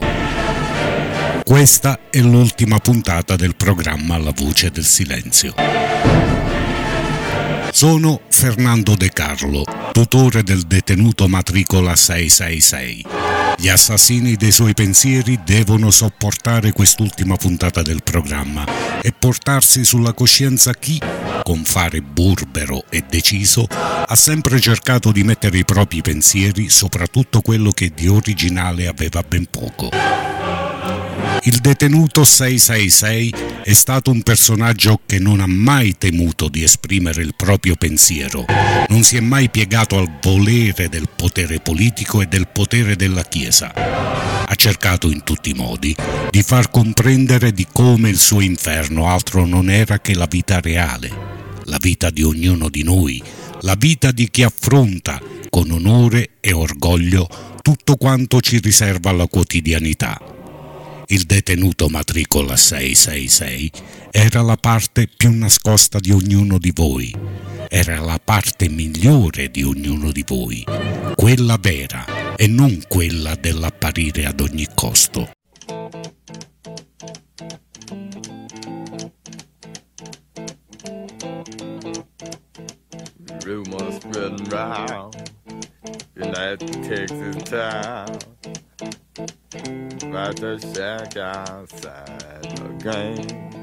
Questa 1.44 2.08
è 2.08 2.20
l'ultima 2.20 2.78
puntata 2.78 3.36
del 3.36 3.54
programma 3.54 4.16
La 4.16 4.32
voce 4.34 4.70
del 4.70 4.86
silenzio. 4.86 6.11
Sono 7.74 8.20
Fernando 8.28 8.94
De 8.96 9.08
Carlo, 9.08 9.64
tutore 9.92 10.42
del 10.42 10.60
detenuto 10.64 11.26
matricola 11.26 11.96
666. 11.96 13.06
Gli 13.56 13.68
assassini 13.68 14.36
dei 14.36 14.52
suoi 14.52 14.74
pensieri 14.74 15.40
devono 15.42 15.90
sopportare 15.90 16.72
quest'ultima 16.72 17.36
puntata 17.36 17.80
del 17.80 18.02
programma 18.02 18.66
e 19.00 19.12
portarsi 19.18 19.84
sulla 19.84 20.12
coscienza 20.12 20.74
chi, 20.74 21.00
con 21.42 21.64
fare 21.64 22.02
burbero 22.02 22.84
e 22.90 23.04
deciso, 23.08 23.66
ha 23.70 24.16
sempre 24.16 24.60
cercato 24.60 25.10
di 25.10 25.24
mettere 25.24 25.56
i 25.56 25.64
propri 25.64 26.02
pensieri, 26.02 26.68
soprattutto 26.68 27.40
quello 27.40 27.70
che 27.70 27.90
di 27.94 28.06
originale 28.06 28.86
aveva 28.86 29.24
ben 29.26 29.46
poco. 29.50 30.31
Il 31.44 31.58
detenuto 31.58 32.22
666 32.22 33.34
è 33.64 33.72
stato 33.72 34.12
un 34.12 34.22
personaggio 34.22 35.00
che 35.04 35.18
non 35.18 35.40
ha 35.40 35.46
mai 35.48 35.98
temuto 35.98 36.48
di 36.48 36.62
esprimere 36.62 37.20
il 37.22 37.34
proprio 37.34 37.74
pensiero, 37.74 38.44
non 38.86 39.02
si 39.02 39.16
è 39.16 39.20
mai 39.20 39.50
piegato 39.50 39.98
al 39.98 40.08
volere 40.22 40.88
del 40.88 41.08
potere 41.08 41.58
politico 41.58 42.22
e 42.22 42.26
del 42.26 42.46
potere 42.46 42.94
della 42.94 43.24
Chiesa. 43.24 43.74
Ha 43.74 44.54
cercato 44.54 45.10
in 45.10 45.24
tutti 45.24 45.50
i 45.50 45.54
modi 45.54 45.96
di 46.30 46.42
far 46.44 46.70
comprendere 46.70 47.50
di 47.50 47.66
come 47.72 48.08
il 48.08 48.18
suo 48.18 48.40
inferno 48.40 49.08
altro 49.08 49.44
non 49.44 49.68
era 49.68 49.98
che 49.98 50.14
la 50.14 50.28
vita 50.30 50.60
reale, 50.60 51.10
la 51.64 51.78
vita 51.80 52.10
di 52.10 52.22
ognuno 52.22 52.68
di 52.68 52.84
noi, 52.84 53.20
la 53.62 53.74
vita 53.74 54.12
di 54.12 54.30
chi 54.30 54.44
affronta 54.44 55.20
con 55.50 55.72
onore 55.72 56.34
e 56.38 56.52
orgoglio 56.52 57.28
tutto 57.62 57.96
quanto 57.96 58.40
ci 58.40 58.60
riserva 58.60 59.10
la 59.10 59.26
quotidianità 59.26 60.31
il 61.12 61.24
detenuto 61.24 61.90
matricola 61.90 62.56
666 62.56 63.70
era 64.10 64.40
la 64.40 64.56
parte 64.56 65.06
più 65.14 65.30
nascosta 65.30 65.98
di 65.98 66.10
ognuno 66.10 66.56
di 66.56 66.72
voi, 66.74 67.14
era 67.68 68.00
la 68.00 68.18
parte 68.18 68.70
migliore 68.70 69.50
di 69.50 69.62
ognuno 69.62 70.10
di 70.10 70.24
voi, 70.26 70.64
quella 71.14 71.58
vera 71.60 72.34
e 72.34 72.46
non 72.46 72.82
quella 72.88 73.34
dell'apparire 73.34 74.24
ad 74.24 74.40
ogni 74.40 74.66
costo. 74.74 75.30
Rumors 83.44 83.96
spreading 83.96 84.50
round, 84.50 85.14
United 86.14 86.88
Texas 86.88 87.50
town. 87.50 89.01
About 89.14 90.36
to 90.38 90.58
shack 90.58 91.18
outside 91.18 92.42
the 92.42 92.68
game. 92.80 93.62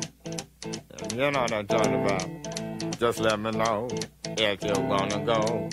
You 1.12 1.32
know 1.32 1.42
what 1.42 1.52
I'm 1.52 1.66
talking 1.66 2.06
about. 2.06 3.00
Just 3.00 3.20
let 3.20 3.40
me 3.40 3.50
know 3.52 3.88
if 4.38 4.64
you 4.64 4.74
wanna 4.84 5.26
go 5.26 5.70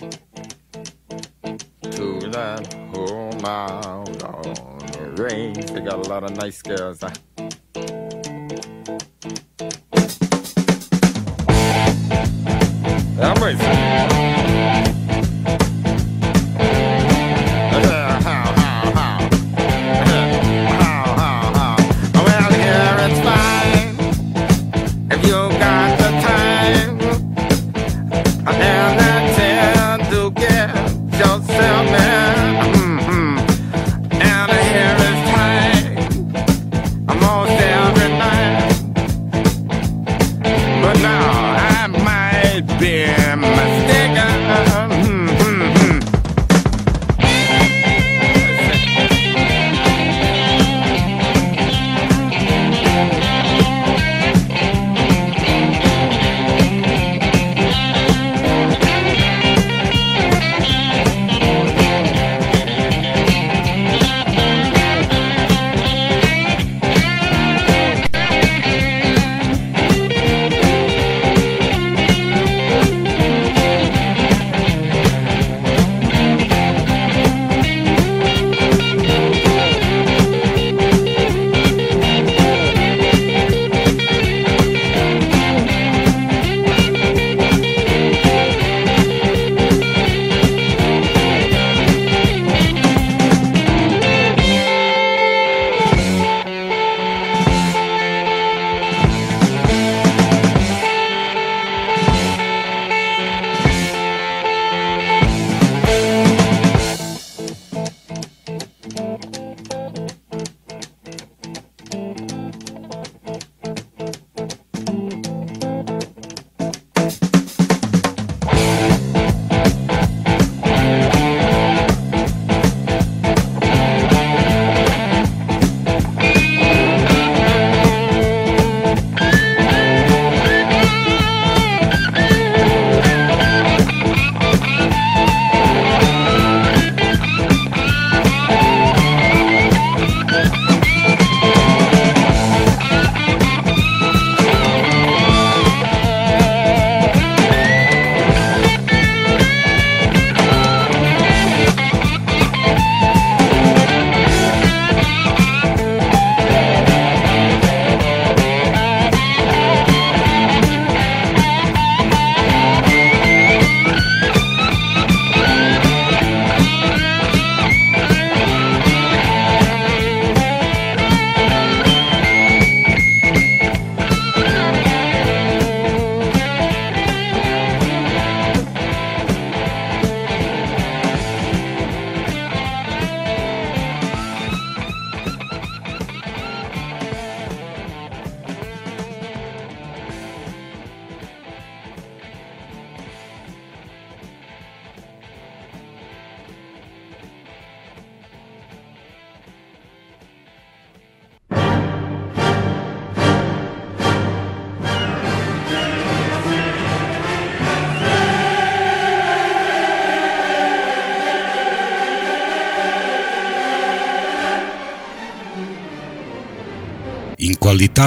to 1.90 2.30
that 2.30 2.74
whole 2.94 3.46
out 3.46 4.22
on 4.22 4.78
the 4.78 5.22
range. 5.22 5.66
They 5.66 5.80
got 5.80 6.06
a 6.06 6.08
lot 6.08 6.24
of 6.24 6.34
nice 6.36 6.62
girls. 6.62 7.02
Huh? 7.02 7.10
I'm 13.18 13.34
been 13.34 14.35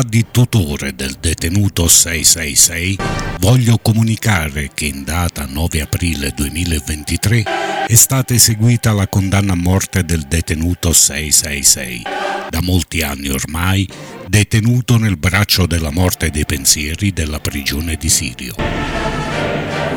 di 0.01 0.25
tutore 0.31 0.93
del 0.95 1.17
detenuto 1.19 1.87
666, 1.87 2.97
voglio 3.39 3.77
comunicare 3.79 4.69
che 4.73 4.85
in 4.85 5.03
data 5.03 5.45
9 5.45 5.81
aprile 5.81 6.31
2023 6.35 7.43
è 7.87 7.95
stata 7.95 8.33
eseguita 8.33 8.93
la 8.93 9.07
condanna 9.07 9.53
a 9.53 9.55
morte 9.55 10.03
del 10.05 10.25
detenuto 10.27 10.93
666, 10.93 12.03
da 12.49 12.61
molti 12.61 13.01
anni 13.01 13.29
ormai 13.29 13.87
detenuto 14.27 14.97
nel 14.97 15.17
braccio 15.17 15.65
della 15.65 15.91
morte 15.91 16.29
dei 16.29 16.45
pensieri 16.45 17.11
della 17.11 17.39
prigione 17.39 17.95
di 17.95 18.09
Sirio. 18.09 18.55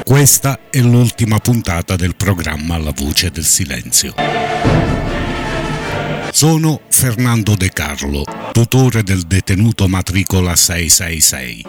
Questa 0.02 0.58
è 0.70 0.80
l'ultima 0.80 1.38
puntata 1.38 1.96
del 1.96 2.16
programma 2.16 2.78
La 2.78 2.92
voce 2.94 3.30
del 3.30 3.44
silenzio. 3.44 4.91
Sono 6.34 6.80
Fernando 6.88 7.54
De 7.54 7.68
Carlo, 7.68 8.24
tutore 8.52 9.02
del 9.02 9.20
detenuto 9.24 9.86
matricola 9.86 10.56
666. 10.56 11.66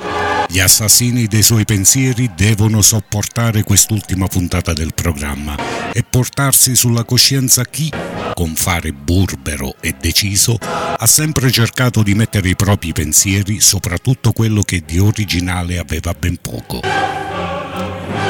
Gli 0.47 0.59
assassini 0.59 1.28
dei 1.28 1.43
suoi 1.43 1.66
pensieri 1.66 2.32
devono 2.34 2.82
sopportare 2.82 3.64
quest'ultima 3.64 4.28
puntata 4.28 4.72
del 4.72 4.93
programma 4.93 5.57
e 5.91 6.05
portarsi 6.09 6.76
sulla 6.76 7.03
coscienza 7.03 7.66
chi, 7.66 7.91
con 8.34 8.55
fare 8.55 8.93
burbero 8.93 9.76
e 9.82 9.95
deciso, 9.99 10.57
ha 10.61 11.07
sempre 11.07 11.51
cercato 11.51 12.01
di 12.01 12.16
mettere 12.16 12.47
i 12.47 12.55
propri 12.55 12.93
pensieri, 12.93 13.59
soprattutto 13.59 14.32
quello 14.32 14.61
che 14.61 14.82
di 14.86 14.97
originale 14.97 15.78
aveva 15.78 16.16
ben 16.18 16.38
poco. 16.41 17.22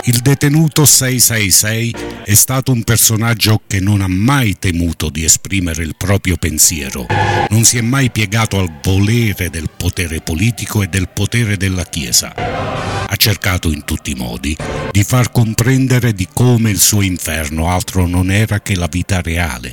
Il 0.06 0.20
detenuto 0.20 0.84
666 0.84 1.96
è 2.26 2.34
stato 2.34 2.74
un 2.74 2.84
personaggio 2.84 3.62
che 3.66 3.80
non 3.80 4.02
ha 4.02 4.08
mai 4.10 4.60
temuto 4.60 5.10
di 5.10 5.24
esprimere 5.24 5.82
il 5.84 5.96
proprio 5.96 6.36
pensiero, 6.36 7.06
non 7.48 7.64
si 7.64 7.78
è 7.78 7.82
mai 7.82 8.12
piegato 8.12 8.60
al 8.60 8.70
volere 8.84 9.50
del 9.50 9.70
potere 9.70 10.20
politico 10.20 10.84
e 10.84 10.88
del 10.88 11.08
potere 11.08 11.56
della 11.56 11.86
Chiesa. 11.86 12.36
Ha 12.36 13.16
cercato 13.16 13.72
in 13.72 13.86
tutti 13.86 14.12
i 14.12 14.16
modi 14.16 14.58
di 14.92 15.04
far 15.06 15.32
comprendere 15.32 16.12
di 16.12 16.28
come 16.34 16.70
il 16.70 16.80
suo 16.80 17.02
inferno 17.02 17.70
altro 17.70 18.06
non 18.06 18.30
era 18.30 18.60
che 18.60 18.76
la 18.76 18.90
vita 18.92 19.22
reale, 19.22 19.72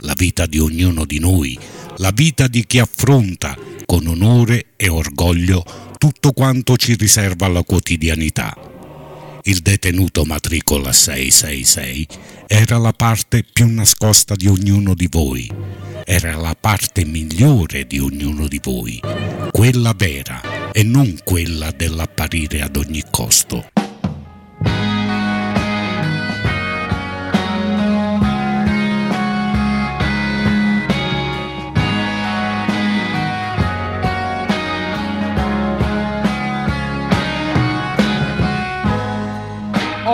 la 0.00 0.14
vita 0.16 0.46
di 0.46 0.58
ognuno 0.58 1.04
di 1.04 1.20
noi, 1.20 1.56
la 1.98 2.10
vita 2.10 2.48
di 2.48 2.66
chi 2.66 2.80
affronta 2.80 3.56
con 3.86 4.08
onore 4.08 4.70
e 4.74 4.88
orgoglio 4.88 5.64
tutto 5.98 6.32
quanto 6.32 6.76
ci 6.76 6.96
riserva 6.96 7.46
la 7.46 7.62
quotidianità 7.62 8.67
il 9.48 9.60
detenuto 9.60 10.26
matricola 10.26 10.92
666 10.92 12.06
era 12.46 12.76
la 12.76 12.92
parte 12.92 13.42
più 13.50 13.66
nascosta 13.66 14.34
di 14.34 14.46
ognuno 14.46 14.92
di 14.92 15.08
voi, 15.10 15.50
era 16.04 16.36
la 16.36 16.54
parte 16.54 17.06
migliore 17.06 17.86
di 17.86 17.98
ognuno 17.98 18.46
di 18.46 18.60
voi, 18.62 19.00
quella 19.50 19.94
vera 19.96 20.70
e 20.70 20.82
non 20.82 21.18
quella 21.24 21.70
dell'apparire 21.70 22.60
ad 22.60 22.76
ogni 22.76 23.02
costo. 23.10 23.70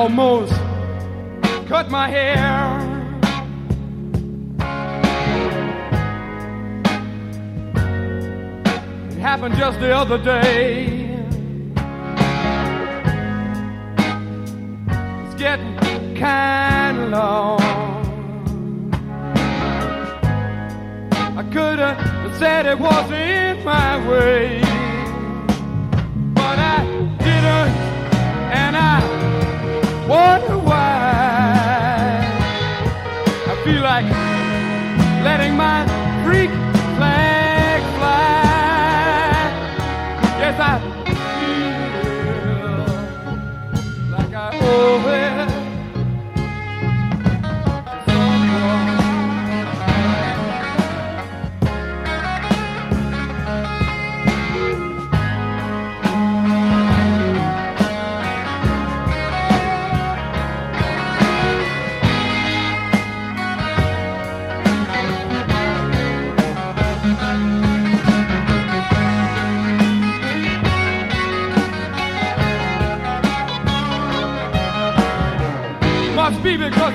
Almost 0.05 0.52
cut 1.66 1.90
my 1.90 2.07
hair. 2.11 2.36
It 9.12 9.18
happened 9.18 9.55
just 9.57 9.80
the 9.80 9.96
other 9.96 10.18
day. 10.18 11.09
It's 15.24 15.34
getting 15.36 15.74
kind 16.16 16.98
of 16.98 17.09
long. 17.09 17.62
I 21.40 21.42
could 21.50 21.78
have 21.78 22.36
said 22.38 22.66
it 22.66 22.78
wasn't 22.78 23.64
my 23.64 24.07
way, 24.07 24.61
but 26.34 26.59
I 26.59 26.84
didn't, 27.24 27.84
wonder 30.25 30.59
why 30.59 32.18
I 33.53 33.55
feel 33.64 33.83
like 33.93 34.09
letting 35.29 35.55
my 35.57 35.79
freak 36.25 36.51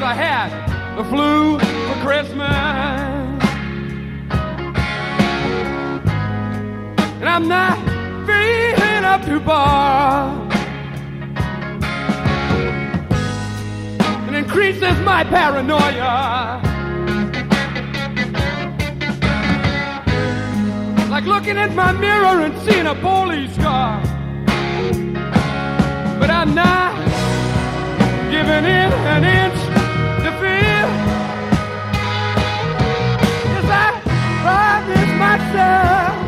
I 0.10 0.16
had 0.16 0.50
the 0.98 1.04
flu 1.04 1.60
for 1.60 1.98
Christmas. 2.02 2.42
And 7.20 7.30
I'm 7.30 7.48
not 7.48 7.78
feeling 8.26 9.06
up 9.06 9.24
to 9.26 9.40
bar. 9.40 10.34
It 14.30 14.34
increases 14.34 14.98
my 15.02 15.24
paranoia. 15.26 16.60
Like 21.12 21.26
looking 21.26 21.60
at 21.60 21.76
my 21.76 21.92
mirror 21.92 22.46
and 22.46 22.60
seeing 22.64 22.88
a 22.88 22.96
police 22.96 23.56
car. 23.58 24.02
But 26.20 26.32
I'm 26.32 26.56
not 26.56 26.98
giving 28.32 28.66
in 28.66 28.92
an 29.16 29.24
inch 29.24 29.59
answer. 35.56 36.19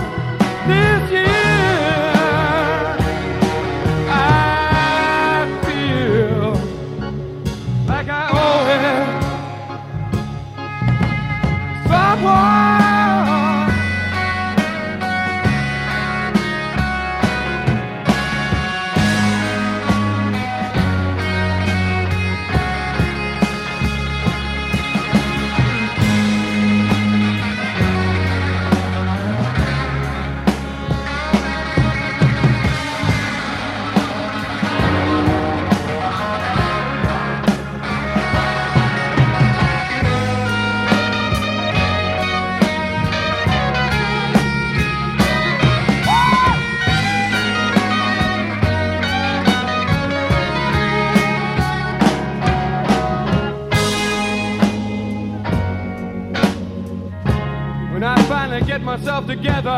Together, 59.20 59.70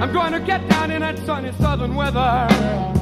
I'm 0.00 0.12
going 0.12 0.32
to 0.32 0.40
get 0.40 0.68
down 0.68 0.90
in 0.90 1.00
that 1.00 1.18
sunny 1.20 1.52
southern 1.52 1.94
weather. 1.94 2.93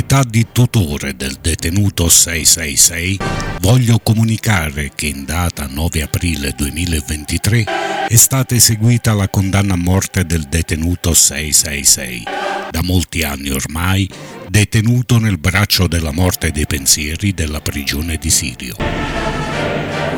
Qualità 0.00 0.22
di 0.26 0.46
tutore 0.50 1.14
del 1.14 1.36
detenuto 1.42 2.08
666, 2.08 3.18
voglio 3.60 3.98
comunicare 3.98 4.92
che 4.94 5.06
in 5.06 5.26
data 5.26 5.66
9 5.66 6.02
aprile 6.02 6.54
2023 6.56 7.64
è 8.08 8.16
stata 8.16 8.54
eseguita 8.54 9.12
la 9.12 9.28
condanna 9.28 9.74
a 9.74 9.76
morte 9.76 10.24
del 10.24 10.44
detenuto 10.48 11.12
666, 11.12 12.22
da 12.70 12.82
molti 12.82 13.22
anni 13.24 13.50
ormai 13.50 14.08
detenuto 14.48 15.18
nel 15.18 15.38
braccio 15.38 15.86
della 15.86 16.12
morte 16.12 16.50
dei 16.50 16.66
pensieri 16.66 17.34
della 17.34 17.60
prigione 17.60 18.16
di 18.16 18.30
Sirio. 18.30 18.76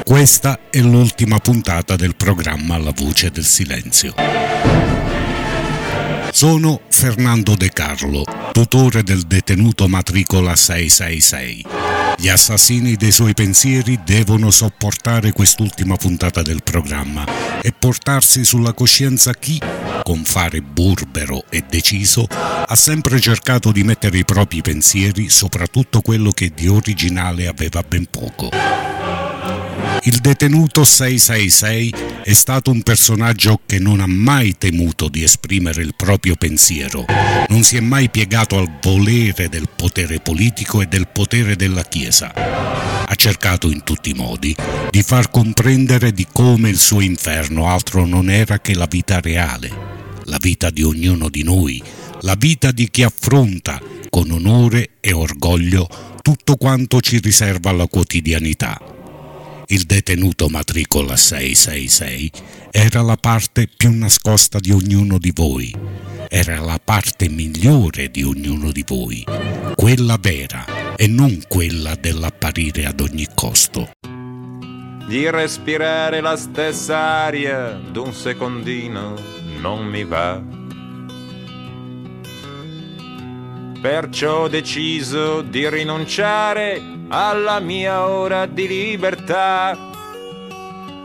Questa 0.05 0.61
è 0.70 0.78
l'ultima 0.78 1.39
puntata 1.39 1.97
del 1.97 2.14
programma 2.14 2.78
La 2.78 2.93
voce 2.95 3.30
del 3.30 3.45
silenzio. 3.45 4.72
Sono 6.35 6.80
Fernando 6.89 7.55
De 7.57 7.68
Carlo, 7.68 8.24
tutore 8.53 9.03
del 9.03 9.20
detenuto 9.24 9.87
matricola 9.87 10.57
666. 10.57 11.66
Gli 12.16 12.28
assassini 12.28 12.97
dei 12.97 13.12
suoi 13.12 13.35
pensieri 13.35 14.01
devono 14.03 14.51
sopportare 14.51 15.33
quest'ultima 15.33 15.97
puntata 15.97 16.41
del 16.41 16.62
programma 16.62 17.26
e 17.61 17.72
portarsi 17.78 18.45
sulla 18.45 18.72
coscienza 18.72 19.35
chi, 19.35 19.61
con 20.03 20.24
fare 20.24 20.62
burbero 20.62 21.45
e 21.51 21.64
deciso, 21.68 22.26
ha 22.30 22.76
sempre 22.76 23.20
cercato 23.20 23.70
di 23.70 23.85
mettere 23.85 24.16
i 24.16 24.24
propri 24.24 24.62
pensieri, 24.62 25.28
soprattutto 25.28 26.01
quello 26.01 26.30
che 26.30 26.51
di 26.55 26.66
originale 26.66 27.47
aveva 27.47 27.85
ben 27.87 28.07
poco. 28.11 28.91
Il 30.05 30.18
detenuto 30.18 30.82
666 30.82 31.94
è 32.24 32.32
stato 32.32 32.72
un 32.72 32.82
personaggio 32.82 33.61
che 33.64 33.78
non 33.78 34.00
ha 34.00 34.07
mai 34.09 34.59
temuto 34.59 35.09
di 35.09 35.22
esprimere 35.22 35.80
il 35.82 35.94
proprio 35.94 36.34
pensiero, 36.34 37.05
non 37.46 37.62
si 37.62 37.76
è 37.76 37.80
mai 37.80 38.11
piegato 38.11 38.59
al 38.59 38.68
volere 38.82 39.48
del 39.48 39.68
potere 39.68 40.18
politico 40.18 40.82
e 40.82 40.86
del 40.86 41.07
potere 41.07 41.55
della 41.55 41.84
Chiesa. 41.84 42.34
Ha 42.34 43.14
cercato 43.14 43.70
in 43.70 43.84
tutti 43.84 44.11
i 44.11 44.14
modi 44.14 44.57
di 44.90 45.03
far 45.05 45.30
comprendere 45.30 46.11
di 46.11 46.26
come 46.32 46.68
il 46.68 46.78
suo 46.78 47.00
inferno 47.00 47.68
altro 47.68 48.05
non 48.05 48.28
era 48.28 48.59
che 48.59 48.74
la 48.74 48.88
vita 48.90 49.20
reale, 49.20 49.70
la 50.24 50.38
vita 50.40 50.70
di 50.70 50.82
ognuno 50.82 51.28
di 51.28 51.44
noi, 51.44 51.80
la 52.22 52.34
vita 52.34 52.72
di 52.72 52.90
chi 52.90 53.05
affronta 53.05 53.80
con 54.11 54.32
onore 54.32 54.94
e 54.98 55.12
orgoglio 55.12 55.88
tutto 56.22 56.57
quanto 56.57 57.00
ci 57.00 57.20
riserva 57.20 57.70
la 57.70 57.86
quotidianità 57.86 58.91
il 59.73 59.85
detenuto 59.85 60.49
matricola 60.51 61.16
666 61.16 62.31
era 62.70 63.01
la 63.01 63.16
parte 63.16 63.70
più 63.75 63.91
nascosta 63.91 64.59
di 64.59 64.70
ognuno 64.70 65.16
di 65.16 65.33
voi, 65.35 65.75
era 66.29 66.61
la 66.61 66.79
parte 66.83 67.31
migliore 67.31 68.11
di 68.11 68.23
ognuno 68.23 68.70
di 68.70 68.85
voi, 68.87 69.25
quella 69.75 70.18
vera 70.20 70.95
e 70.95 71.07
non 71.07 71.41
quella 71.49 71.95
dell'apparire 71.95 72.85
ad 72.85 73.01
ogni 73.01 73.27
costo. 73.35 73.93
Di 75.09 75.31
respirare 75.31 76.20
la 76.20 76.37
stessa 76.37 76.99
aria 76.99 77.73
d'un 77.73 78.12
secondino 78.12 79.14
non 79.59 79.87
mi 79.87 80.05
va. 80.05 80.62
Perciò 83.83 84.43
ho 84.43 84.49
deciso 84.49 85.43
di 85.43 85.68
rinunciare 85.68 86.80
alla 87.09 87.59
mia 87.59 88.09
ora 88.09 88.47
di 88.47 88.68
libertà. 88.68 89.76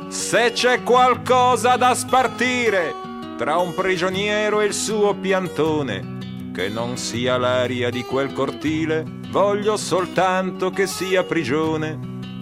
Se 0.09 0.51
c'è 0.51 0.83
qualcosa 0.83 1.75
da 1.75 1.95
spartire 1.95 2.93
tra 3.35 3.57
un 3.57 3.73
prigioniero 3.73 4.61
e 4.61 4.65
il 4.65 4.75
suo 4.75 5.15
piantone, 5.15 6.51
che 6.53 6.69
non 6.69 6.97
sia 6.97 7.37
l'aria 7.37 7.89
di 7.89 8.03
quel 8.03 8.31
cortile, 8.31 9.03
voglio 9.31 9.75
soltanto 9.75 10.69
che 10.69 10.85
sia 10.85 11.23
prigione. 11.23 11.97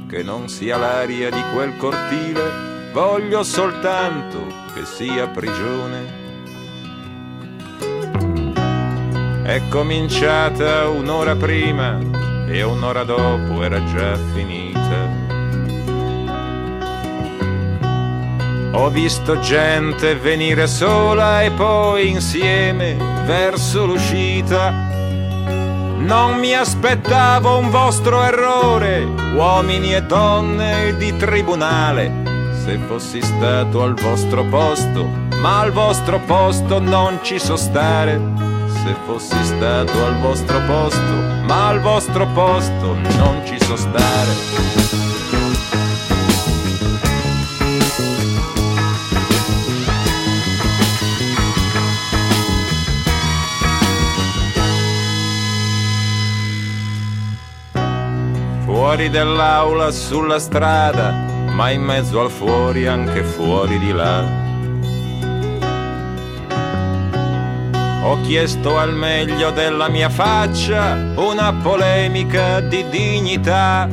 Che 0.09 0.21
non 0.21 0.49
sia 0.49 0.75
l'aria 0.75 1.29
di 1.29 1.41
quel 1.53 1.77
cortile, 1.77 2.91
voglio 2.91 3.41
soltanto 3.41 4.45
che 4.73 4.83
sia 4.83 5.29
prigione. 5.29 6.24
È 9.45 9.61
cominciata 9.69 10.87
un'ora 10.87 11.35
prima 11.35 11.99
e 12.47 12.63
un'ora 12.63 13.03
dopo 13.03 13.61
era 13.61 13.81
già 13.83 14.17
finita. 14.33 15.07
Ho 18.71 18.89
visto 18.89 19.39
gente 19.41 20.15
venire 20.15 20.65
sola 20.65 21.43
e 21.43 21.51
poi 21.51 22.09
insieme 22.09 22.97
verso 23.25 23.85
l'uscita. 23.85 24.71
Non 24.71 26.39
mi 26.39 26.55
aspettavo 26.55 27.59
un 27.59 27.69
vostro 27.69 28.23
errore, 28.23 29.03
uomini 29.35 29.93
e 29.93 30.01
donne 30.01 30.97
di 30.97 31.15
tribunale. 31.17 32.51
Se 32.63 32.79
fossi 32.87 33.21
stato 33.21 33.83
al 33.83 33.93
vostro 33.93 34.43
posto, 34.45 35.07
ma 35.39 35.59
al 35.59 35.71
vostro 35.71 36.19
posto 36.21 36.79
non 36.79 37.19
ci 37.21 37.37
so 37.37 37.55
stare 37.55 38.44
se 38.85 38.95
fossi 39.03 39.43
stato 39.43 40.05
al 40.05 40.19
vostro 40.19 40.61
posto, 40.67 41.13
ma 41.43 41.69
al 41.69 41.79
vostro 41.79 42.27
posto 42.27 42.93
non 43.17 43.41
ci 43.43 43.59
so 43.59 43.75
stare. 43.75 44.31
Fuori 58.65 59.09
dell'aula, 59.09 59.89
sulla 59.89 60.37
strada, 60.37 61.09
ma 61.49 61.71
in 61.71 61.81
mezzo 61.81 62.21
al 62.21 62.29
fuori, 62.29 62.85
anche 62.85 63.23
fuori 63.23 63.79
di 63.79 63.91
là 63.91 64.44
Ho 68.07 68.21
chiesto 68.21 68.77
al 68.77 68.93
meglio 68.93 69.49
della 69.49 69.89
mia 69.89 70.09
faccia 70.09 70.95
una 71.15 71.51
polemica 71.51 72.59
di 72.59 72.87
dignità. 72.87 73.89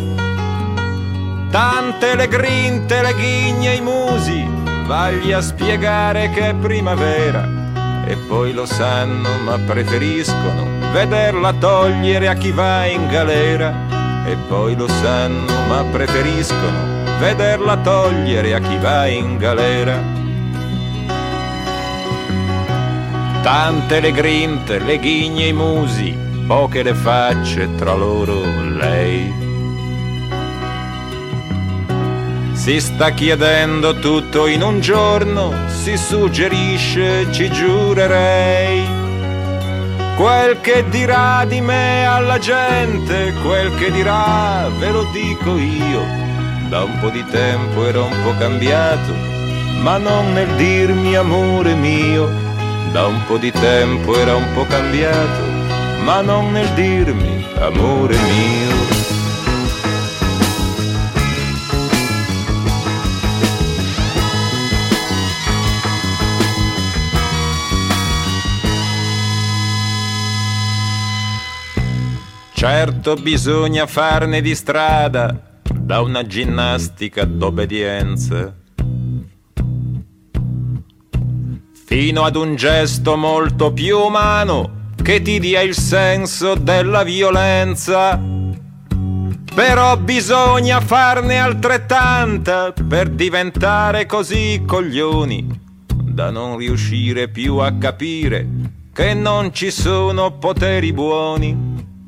Tante 1.49 2.15
le 2.15 2.29
grinte, 2.29 3.01
le 3.01 3.15
ghigne, 3.15 3.73
i 3.73 3.81
musi, 3.81 4.47
vagli 4.87 5.33
a 5.33 5.41
spiegare 5.41 6.29
che 6.29 6.51
è 6.51 6.55
primavera. 6.55 7.49
E 8.07 8.17
poi 8.29 8.53
lo 8.53 8.67
sanno, 8.67 9.31
ma 9.47 9.57
preferiscono 9.59 10.67
vederla 10.93 11.55
togliere 11.55 12.29
a 12.29 12.35
chi 12.35 12.51
va 12.51 12.85
in 12.85 13.09
galera. 13.09 13.73
E 14.27 14.37
poi 14.47 14.77
lo 14.77 14.89
sanno, 14.89 15.67
ma 15.69 15.83
preferiscono 15.91 17.01
vederla 17.19 17.79
togliere 17.79 18.53
a 18.53 18.59
chi 18.59 18.77
va 18.77 19.07
in 19.07 19.39
galera. 19.39 20.22
Tante 23.43 23.99
le 23.99 24.13
grinte, 24.13 24.79
le 24.79 25.01
ghigne, 25.01 25.47
i 25.47 25.53
musi, 25.53 26.17
poche 26.47 26.85
le 26.85 26.95
facce, 26.95 27.75
tra 27.75 27.93
loro 27.93 28.41
lei. 28.69 29.35
Si 32.53 32.81
sta 32.81 33.11
chiedendo 33.11 33.99
tutto 33.99 34.47
in 34.47 34.63
un 34.63 34.79
giorno, 34.79 35.53
si 35.67 35.97
suggerisce, 35.97 37.33
ci 37.33 37.51
giurerei. 37.51 38.87
Quel 40.17 40.61
che 40.61 40.85
dirà 40.89 41.45
di 41.45 41.61
me 41.61 42.07
alla 42.07 42.39
gente, 42.39 43.35
quel 43.43 43.75
che 43.75 43.91
dirà, 43.91 44.69
ve 44.79 44.91
lo 44.93 45.03
dico 45.13 45.59
io. 45.59 46.07
Da 46.69 46.85
un 46.85 46.97
po' 47.01 47.11
di 47.11 47.25
tempo 47.25 47.85
ero 47.89 48.05
un 48.05 48.23
po' 48.23 48.37
cambiato, 48.39 49.13
ma 49.81 49.99
non 49.99 50.33
nel 50.33 50.55
dirmi 50.55 51.17
amore 51.17 51.75
mio 51.75 52.42
da 52.93 53.07
un 53.07 53.25
po' 53.25 53.39
di 53.39 53.51
tempo 53.51 54.19
era 54.19 54.37
un 54.37 54.53
po' 54.53 54.67
cambiato, 54.67 55.45
ma 56.05 56.21
non 56.21 56.53
nel 56.53 56.69
dirmi 56.75 57.43
amore 57.59 58.17
mio. 58.19 59.01
Certo 72.53 73.15
bisogna 73.15 73.87
farne 73.87 74.43
di 74.43 74.55
strada 74.55 75.35
da 75.63 76.01
una 76.03 76.25
ginnastica 76.27 77.25
d'obbedienza 77.25 78.61
fino 81.93 82.23
ad 82.23 82.37
un 82.37 82.57
gesto 82.57 83.19
molto 83.19 83.71
più 83.71 83.99
umano 83.99 84.93
che 85.03 85.21
ti 85.21 85.39
dia 85.39 85.61
il 85.61 85.75
senso 85.75 86.55
della 86.55 87.03
violenza. 87.03 88.19
Però 89.55 89.99
bisogna 89.99 90.81
farne 90.81 91.37
altrettanta 91.37 92.73
per 92.73 93.11
diventare 93.11 94.07
così 94.07 94.63
coglioni 94.67 95.47
da 95.93 96.31
non 96.31 96.57
riuscire 96.57 97.29
più 97.29 97.57
a 97.57 97.71
capire 97.73 98.49
che 98.95 99.13
non 99.13 99.53
ci 99.53 99.71
sono 99.71 100.39
poteri 100.39 100.95
buoni. 100.95 101.55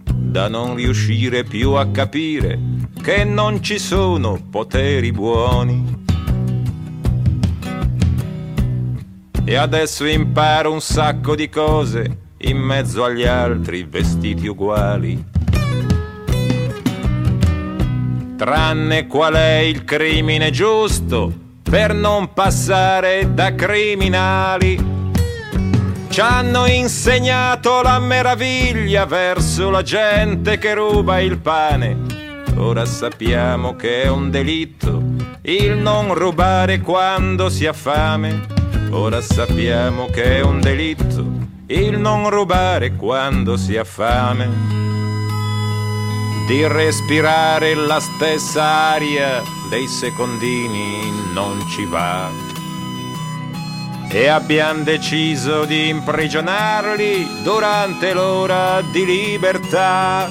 da 0.07 0.49
non 0.49 0.76
riuscire 0.76 1.45
più 1.45 1.72
a 1.72 1.87
capire 1.89 2.59
che 3.03 3.22
non 3.24 3.62
ci 3.62 3.78
sono 3.78 4.41
poteri 4.51 5.12
buoni. 5.12 6.05
E 9.45 9.57
adesso 9.57 10.07
imparo 10.07 10.72
un 10.72 10.80
sacco 10.80 11.34
di 11.34 11.49
cose 11.49 12.32
in 12.38 12.57
mezzo 12.57 13.05
agli 13.05 13.24
altri 13.24 13.84
vestiti 13.84 14.47
uguali. 14.47 15.22
Tranne 18.36 19.07
qual 19.07 19.34
è 19.34 19.59
il 19.59 19.84
crimine 19.84 20.51
giusto 20.51 21.32
per 21.62 21.95
non 21.95 22.32
passare 22.32 23.34
da 23.34 23.55
criminali. 23.55 24.92
Ci 26.09 26.20
hanno 26.20 26.66
insegnato 26.66 27.82
la 27.82 27.99
meraviglia 27.99 29.05
verso 29.05 29.70
la 29.70 29.82
gente 29.82 30.59
che 30.59 30.74
ruba 30.74 31.20
il 31.20 31.38
pane. 31.38 31.97
Ora 32.57 32.84
sappiamo 32.84 33.76
che 33.76 34.03
è 34.03 34.09
un 34.09 34.30
delitto 34.30 35.03
il 35.47 35.76
non 35.76 36.14
rubare 36.14 36.80
quando 36.80 37.51
si 37.51 37.66
ha 37.66 37.74
fame. 37.74 38.64
Ora 38.95 39.20
sappiamo 39.20 40.07
che 40.07 40.36
è 40.36 40.40
un 40.40 40.61
delitto 40.61 41.26
il 41.66 41.99
non 41.99 42.30
rubare 42.30 42.95
quando 42.95 43.57
si 43.57 43.76
ha 43.76 43.82
fame. 43.82 44.49
Di 46.47 46.64
respirare 46.68 47.74
la 47.74 47.99
stessa 47.99 48.62
aria 48.62 49.42
dei 49.68 49.88
secondini 49.88 51.11
non 51.32 51.61
ci 51.68 51.84
va 51.86 52.30
e 54.11 54.28
abbiamo 54.28 54.84
deciso 54.84 55.64
di 55.64 55.88
imprigionarli 55.88 57.42
durante 57.42 58.12
l'ora 58.12 58.80
di 58.92 59.05
libertà. 59.05 60.30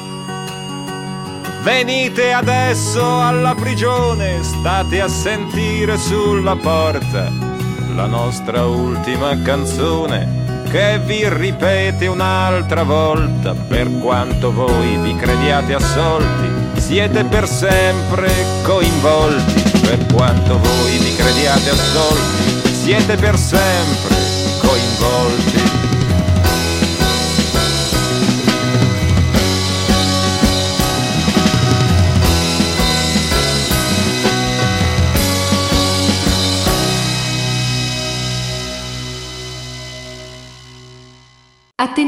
Venite 1.64 2.32
adesso 2.32 3.20
alla 3.20 3.56
prigione, 3.56 4.42
state 4.42 5.02
a 5.02 5.10
sentire 5.10 5.98
sulla 5.98 6.56
porta 6.56 7.53
la 7.94 8.06
nostra 8.06 8.66
ultima 8.66 9.40
canzone 9.42 10.64
che 10.70 11.00
vi 11.06 11.28
ripete 11.30 12.08
un'altra 12.08 12.84
volta 12.84 13.54
per 13.54 13.90
quanto 14.00 14.52
voi 14.52 14.98
vi 14.98 15.16
crediate 15.16 15.76
assolti, 15.76 16.82
siete 16.82 17.24
per 17.24 17.48
sempre 17.48 18.32
coinvolti, 18.64 19.80
per 19.82 20.06
quanto 20.12 20.58
voi 20.58 20.98
vi 20.98 21.16
crediate 21.16 21.70
assolti 21.70 22.74
siete 22.84 23.16
per 23.16 23.38
sempre 23.38 24.14
coinvolti. 24.60 25.63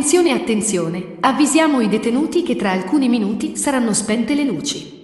Attenzione, 0.06 0.40
attenzione, 0.40 1.16
avvisiamo 1.22 1.82
i 1.82 1.90
detenuti 1.90 2.44
che 2.44 2.56
tra 2.56 2.70
alcuni 2.70 3.10
minuti 3.10 3.58
saranno 3.58 3.92
spente 3.92 4.36
le 4.36 4.44
luci. 4.44 5.04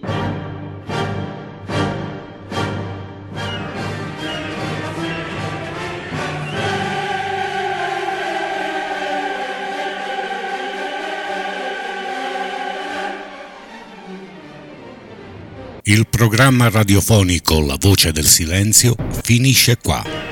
Il 15.81 16.05
programma 16.07 16.69
radiofonico 16.69 17.59
La 17.59 17.77
voce 17.79 18.11
del 18.11 18.27
silenzio 18.27 18.93
finisce 19.23 19.77
qua. 19.81 20.30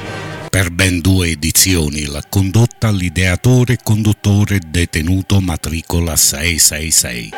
Per 0.59 0.71
ben 0.71 0.99
due 0.99 1.29
edizioni 1.29 2.03
l'ha 2.03 2.21
condotta 2.27 2.91
l'ideatore 2.91 3.77
conduttore 3.81 4.59
detenuto 4.67 5.39
matricola 5.39 6.17
666, 6.17 7.29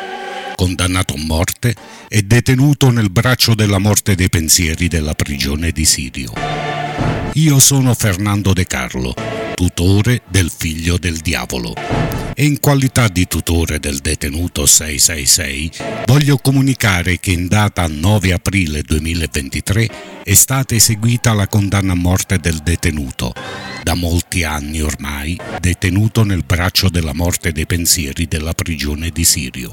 condannato 0.56 1.14
a 1.14 1.18
morte 1.18 1.72
e 2.08 2.22
detenuto 2.22 2.90
nel 2.90 3.12
braccio 3.12 3.54
della 3.54 3.78
morte 3.78 4.16
dei 4.16 4.28
pensieri 4.28 4.88
della 4.88 5.14
prigione 5.14 5.70
di 5.70 5.84
Sirio. 5.84 6.32
Io 7.34 7.60
sono 7.60 7.94
Fernando 7.94 8.52
De 8.52 8.66
Carlo, 8.66 9.14
tutore 9.54 10.22
del 10.28 10.50
figlio 10.50 10.98
del 10.98 11.18
diavolo 11.18 12.21
e 12.34 12.44
in 12.44 12.60
qualità 12.60 13.08
di 13.08 13.26
tutore 13.26 13.78
del 13.78 13.98
detenuto 13.98 14.66
666 14.66 15.70
voglio 16.06 16.36
comunicare 16.38 17.18
che 17.18 17.32
in 17.32 17.48
data 17.48 17.86
9 17.86 18.32
aprile 18.32 18.82
2023 18.82 19.90
è 20.24 20.34
stata 20.34 20.74
eseguita 20.74 21.32
la 21.32 21.46
condanna 21.46 21.92
a 21.92 21.96
morte 21.96 22.38
del 22.38 22.58
detenuto, 22.58 23.32
da 23.82 23.94
molti 23.94 24.44
anni 24.44 24.80
ormai 24.80 25.38
detenuto 25.60 26.22
nel 26.24 26.44
braccio 26.44 26.88
della 26.88 27.14
morte 27.14 27.52
dei 27.52 27.66
pensieri 27.66 28.26
della 28.26 28.52
prigione 28.52 29.10
di 29.10 29.24
Sirio. 29.24 29.70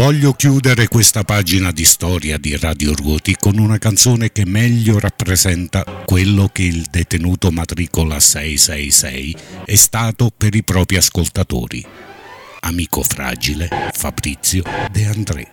Voglio 0.00 0.32
chiudere 0.32 0.88
questa 0.88 1.24
pagina 1.24 1.72
di 1.72 1.84
storia 1.84 2.38
di 2.38 2.56
Radio 2.56 2.94
Ruoti 2.94 3.36
con 3.36 3.58
una 3.58 3.76
canzone 3.76 4.32
che 4.32 4.46
meglio 4.46 4.98
rappresenta 4.98 5.84
quello 6.06 6.48
che 6.50 6.62
il 6.62 6.86
detenuto 6.90 7.50
matricola 7.50 8.18
666 8.18 9.36
è 9.66 9.74
stato 9.74 10.32
per 10.34 10.54
i 10.54 10.64
propri 10.64 10.96
ascoltatori. 10.96 11.84
Amico 12.60 13.02
fragile 13.02 13.68
Fabrizio 13.92 14.62
De 14.90 15.04
André. 15.04 15.52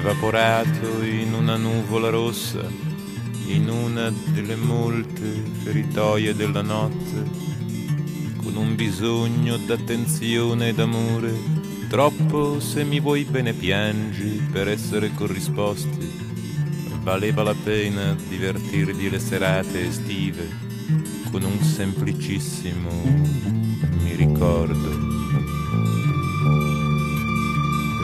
Evaporato 0.00 1.02
in 1.02 1.34
una 1.34 1.56
nuvola 1.56 2.08
rossa, 2.08 2.66
in 3.46 3.68
una 3.68 4.10
delle 4.32 4.56
molte 4.56 5.42
feritoie 5.62 6.34
della 6.34 6.62
notte, 6.62 7.28
con 8.42 8.56
un 8.56 8.74
bisogno 8.76 9.58
d'attenzione 9.58 10.68
ed 10.68 10.80
amore, 10.80 11.34
troppo 11.90 12.60
se 12.60 12.82
mi 12.82 12.98
vuoi 12.98 13.24
bene 13.24 13.52
piangi 13.52 14.42
per 14.50 14.68
essere 14.68 15.12
corrisposti. 15.12 16.28
Valeva 17.02 17.42
la 17.42 17.54
pena 17.54 18.16
divertirvi 18.28 19.10
le 19.10 19.18
serate 19.18 19.86
estive 19.86 20.48
con 21.30 21.42
un 21.44 21.60
semplicissimo 21.60 22.90
mi 24.02 24.14
ricordo 24.16 25.19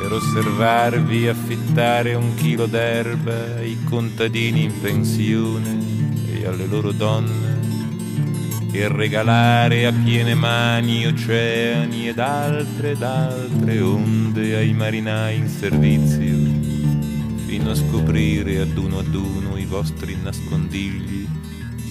per 0.06 0.14
osservarvi 0.14 1.26
affittare 1.26 2.14
un 2.14 2.36
chilo 2.36 2.66
d'erba 2.66 3.56
ai 3.56 3.76
contadini 3.82 4.62
in 4.62 4.80
pensione 4.80 5.82
e 6.30 6.46
alle 6.46 6.66
loro 6.66 6.92
donne 6.92 7.58
e 8.70 8.86
regalare 8.86 9.84
a 9.84 9.92
piene 9.92 10.34
mani 10.34 11.06
oceani 11.06 12.06
ed 12.06 12.20
altre 12.20 12.92
ed 12.92 13.02
altre 13.02 13.80
onde 13.80 14.54
ai 14.54 14.72
marinai 14.72 15.38
in 15.38 15.48
servizio 15.48 16.36
fino 17.46 17.72
a 17.72 17.74
scoprire 17.74 18.60
ad 18.60 18.76
uno 18.76 18.98
ad 18.98 19.12
uno 19.12 19.56
i 19.56 19.64
vostri 19.64 20.16
nascondigli 20.22 21.26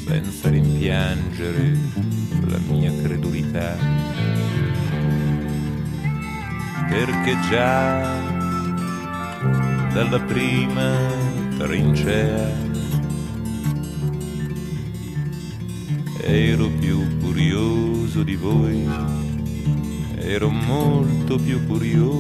senza 0.08 0.50
rimpiangere 0.50 1.78
la 2.48 2.60
mia 2.66 2.94
credulità 3.04 3.76
perché 6.90 7.38
già 7.50 8.20
dalla 9.94 10.20
prima 10.20 10.94
trincea 11.58 12.52
ero 16.22 16.68
più 16.80 17.18
curioso 17.20 18.24
di 18.24 18.36
voi, 18.36 18.88
ero 20.18 20.50
molto 20.50 21.38
più 21.38 21.66
curioso 21.66 22.14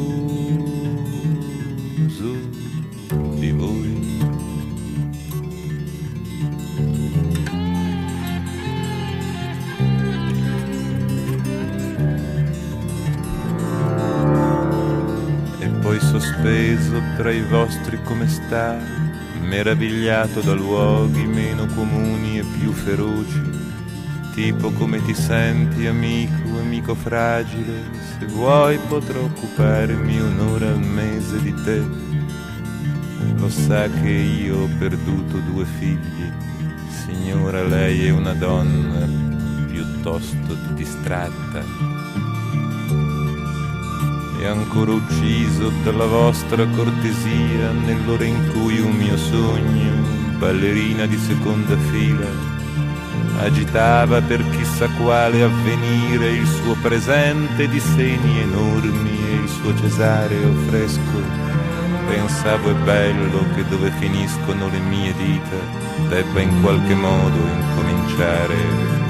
di 3.39 3.51
voi. 3.51 3.94
Sospeso 16.19 17.01
tra 17.17 17.29
i 17.29 17.41
vostri 17.41 17.99
come 18.03 18.25
sta, 18.29 18.77
meravigliato 19.41 20.39
da 20.39 20.53
luoghi 20.53 21.25
meno 21.25 21.65
comuni 21.65 22.39
e 22.39 22.45
più 22.57 22.71
feroci, 22.71 23.41
tipo 24.33 24.71
come 24.71 25.03
ti 25.03 25.13
senti, 25.13 25.85
amico, 25.87 26.57
amico 26.57 26.95
fragile. 26.95 27.83
Se 28.17 28.27
vuoi 28.27 28.77
potrò 28.87 29.23
occuparmi 29.23 30.19
un'ora 30.21 30.69
al 30.69 30.79
mese 30.79 31.41
di 31.41 31.53
te. 31.65 31.83
Lo 33.35 33.49
sa 33.49 33.89
che 33.89 34.09
io 34.09 34.59
ho 34.59 34.69
perduto 34.79 35.39
due 35.39 35.65
figli. 35.65 36.31
Signora, 36.87 37.61
lei 37.61 38.07
è 38.07 38.09
una 38.11 38.33
donna 38.33 39.05
piuttosto 39.67 40.55
distratta. 40.75 41.94
Ancora 44.47 44.93
ucciso 44.93 45.71
dalla 45.83 46.05
vostra 46.05 46.65
cortesia 46.67 47.71
nell'ora 47.71 48.25
in 48.25 48.51
cui 48.51 48.79
un 48.79 48.91
mio 48.91 49.17
sogno, 49.17 49.91
ballerina 50.37 51.05
di 51.05 51.17
seconda 51.17 51.75
fila, 51.77 52.27
agitava 53.39 54.21
per 54.21 54.43
chissà 54.51 54.87
quale 55.01 55.41
avvenire 55.43 56.29
il 56.29 56.47
suo 56.47 56.75
presente 56.81 57.67
di 57.67 57.79
seni 57.79 58.39
enormi 58.41 59.17
e 59.29 59.33
il 59.43 59.49
suo 59.49 59.75
cesareo 59.77 60.53
fresco. 60.67 61.21
Pensavo 62.07 62.69
è 62.69 62.75
bello 62.83 63.45
che 63.55 63.65
dove 63.67 63.91
finiscono 63.99 64.69
le 64.69 64.79
mie 64.79 65.13
dita 65.15 65.57
debba 66.07 66.39
in 66.39 66.61
qualche 66.61 66.93
modo 66.93 67.37
incominciare 67.37 68.55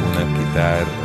una 0.06 0.26
chitarra. 0.38 1.05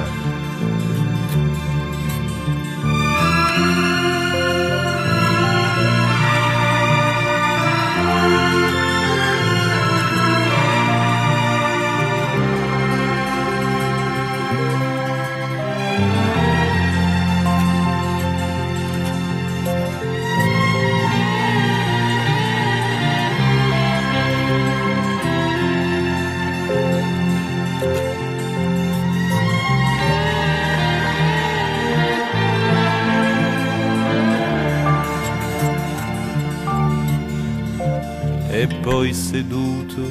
Poi 39.00 39.14
seduto 39.14 40.02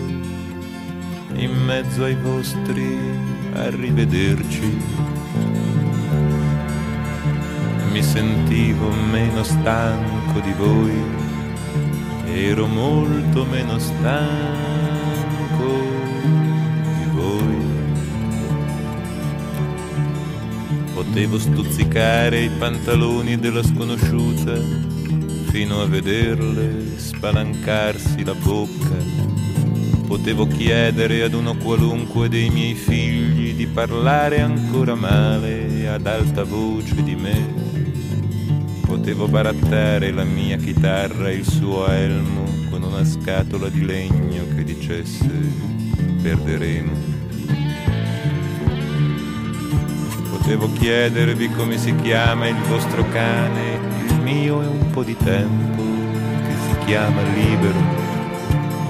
in 1.33 1.51
mezzo 1.63 2.05
ai 2.05 2.15
vostri 2.15 2.97
arrivederci. 3.53 4.81
Mi 7.91 8.01
sentivo 8.01 8.89
meno 8.89 9.43
stanco 9.43 10.39
di 10.39 10.53
voi, 10.53 11.03
ero 12.33 12.65
molto 12.65 13.45
meno 13.45 13.77
stanco 13.77 15.67
di 16.97 17.09
voi. 17.11 17.57
Potevo 20.95 21.37
stuzzicare 21.37 22.39
i 22.39 22.49
pantaloni 22.49 23.37
della 23.37 23.61
sconosciuta 23.61 24.98
fino 25.49 25.81
a 25.81 25.87
vederle 25.87 26.97
spalancarsi 26.97 28.23
la 28.23 28.35
bocca. 28.35 28.97
Potevo 30.05 30.47
chiedere 30.47 31.23
ad 31.23 31.33
uno 31.33 31.55
qualunque 31.57 32.29
dei 32.29 32.49
miei 32.49 32.75
figli 32.75 33.53
di 33.55 33.65
parlare 33.65 34.41
ancora 34.41 34.93
male 34.93 35.87
ad 35.87 36.05
alta 36.05 36.43
voce 36.43 37.03
di 37.03 37.15
me. 37.15 37.53
Potevo 38.85 39.27
barattare 39.27 40.11
la 40.11 40.23
mia 40.23 40.57
chitarra 40.57 41.29
e 41.29 41.35
il 41.35 41.49
suo 41.49 41.87
elmo 41.87 42.43
con 42.69 42.83
una 42.83 43.03
scatola 43.03 43.69
di 43.69 43.83
legno 43.83 44.45
che 44.55 44.63
dicesse 44.63 45.29
perderemo. 46.21 46.91
Potevo 50.29 50.71
chiedervi 50.73 51.49
come 51.49 51.77
si 51.77 51.95
chiama 51.95 52.47
il 52.47 52.57
vostro 52.67 53.03
cane 53.09 53.78
mio 54.33 54.61
è 54.61 54.67
un 54.67 54.91
po' 54.91 55.03
di 55.03 55.17
tempo 55.17 55.81
che 55.81 56.53
si 56.67 56.85
chiama 56.85 57.21
libero. 57.33 58.07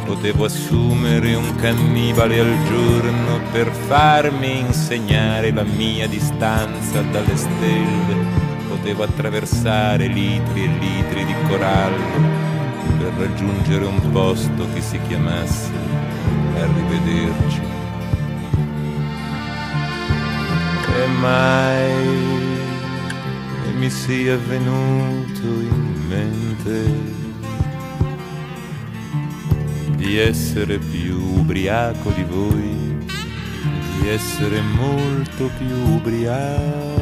Potevo 0.05 0.45
assumere 0.45 1.33
un 1.35 1.55
cannibale 1.55 2.39
al 2.39 2.63
giorno 2.65 3.39
per 3.51 3.71
farmi 3.71 4.59
insegnare 4.59 5.51
la 5.51 5.63
mia 5.63 6.07
distanza 6.07 7.01
dalle 7.03 7.37
stelle. 7.37 8.47
Potevo 8.67 9.03
attraversare 9.03 10.07
litri 10.07 10.63
e 10.63 10.67
litri 10.67 11.25
di 11.25 11.33
corallo 11.47 12.47
per 12.97 13.13
raggiungere 13.17 13.85
un 13.85 14.11
posto 14.11 14.67
che 14.73 14.81
si 14.81 14.99
chiamasse 15.07 15.71
Arrivederci. 16.55 17.61
E 20.97 21.07
mai 21.19 22.48
mi 23.79 23.89
sia 23.89 24.35
venuto 24.35 25.41
in 25.41 26.05
mente 26.09 27.17
di 29.95 30.17
essere 30.17 30.79
più 30.79 31.15
ubriaco 31.39 32.11
di 32.11 32.23
voi, 32.23 32.97
di 34.01 34.09
essere 34.09 34.59
molto 34.59 35.49
più 35.57 35.93
ubriaco 35.95 36.98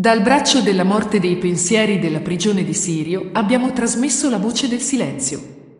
Dal 0.00 0.22
braccio 0.22 0.62
della 0.62 0.82
morte 0.82 1.20
dei 1.20 1.36
pensieri 1.36 1.98
della 1.98 2.20
prigione 2.20 2.64
di 2.64 2.72
Sirio 2.72 3.28
abbiamo 3.32 3.70
trasmesso 3.70 4.30
la 4.30 4.38
voce 4.38 4.66
del 4.66 4.80
silenzio 4.80 5.49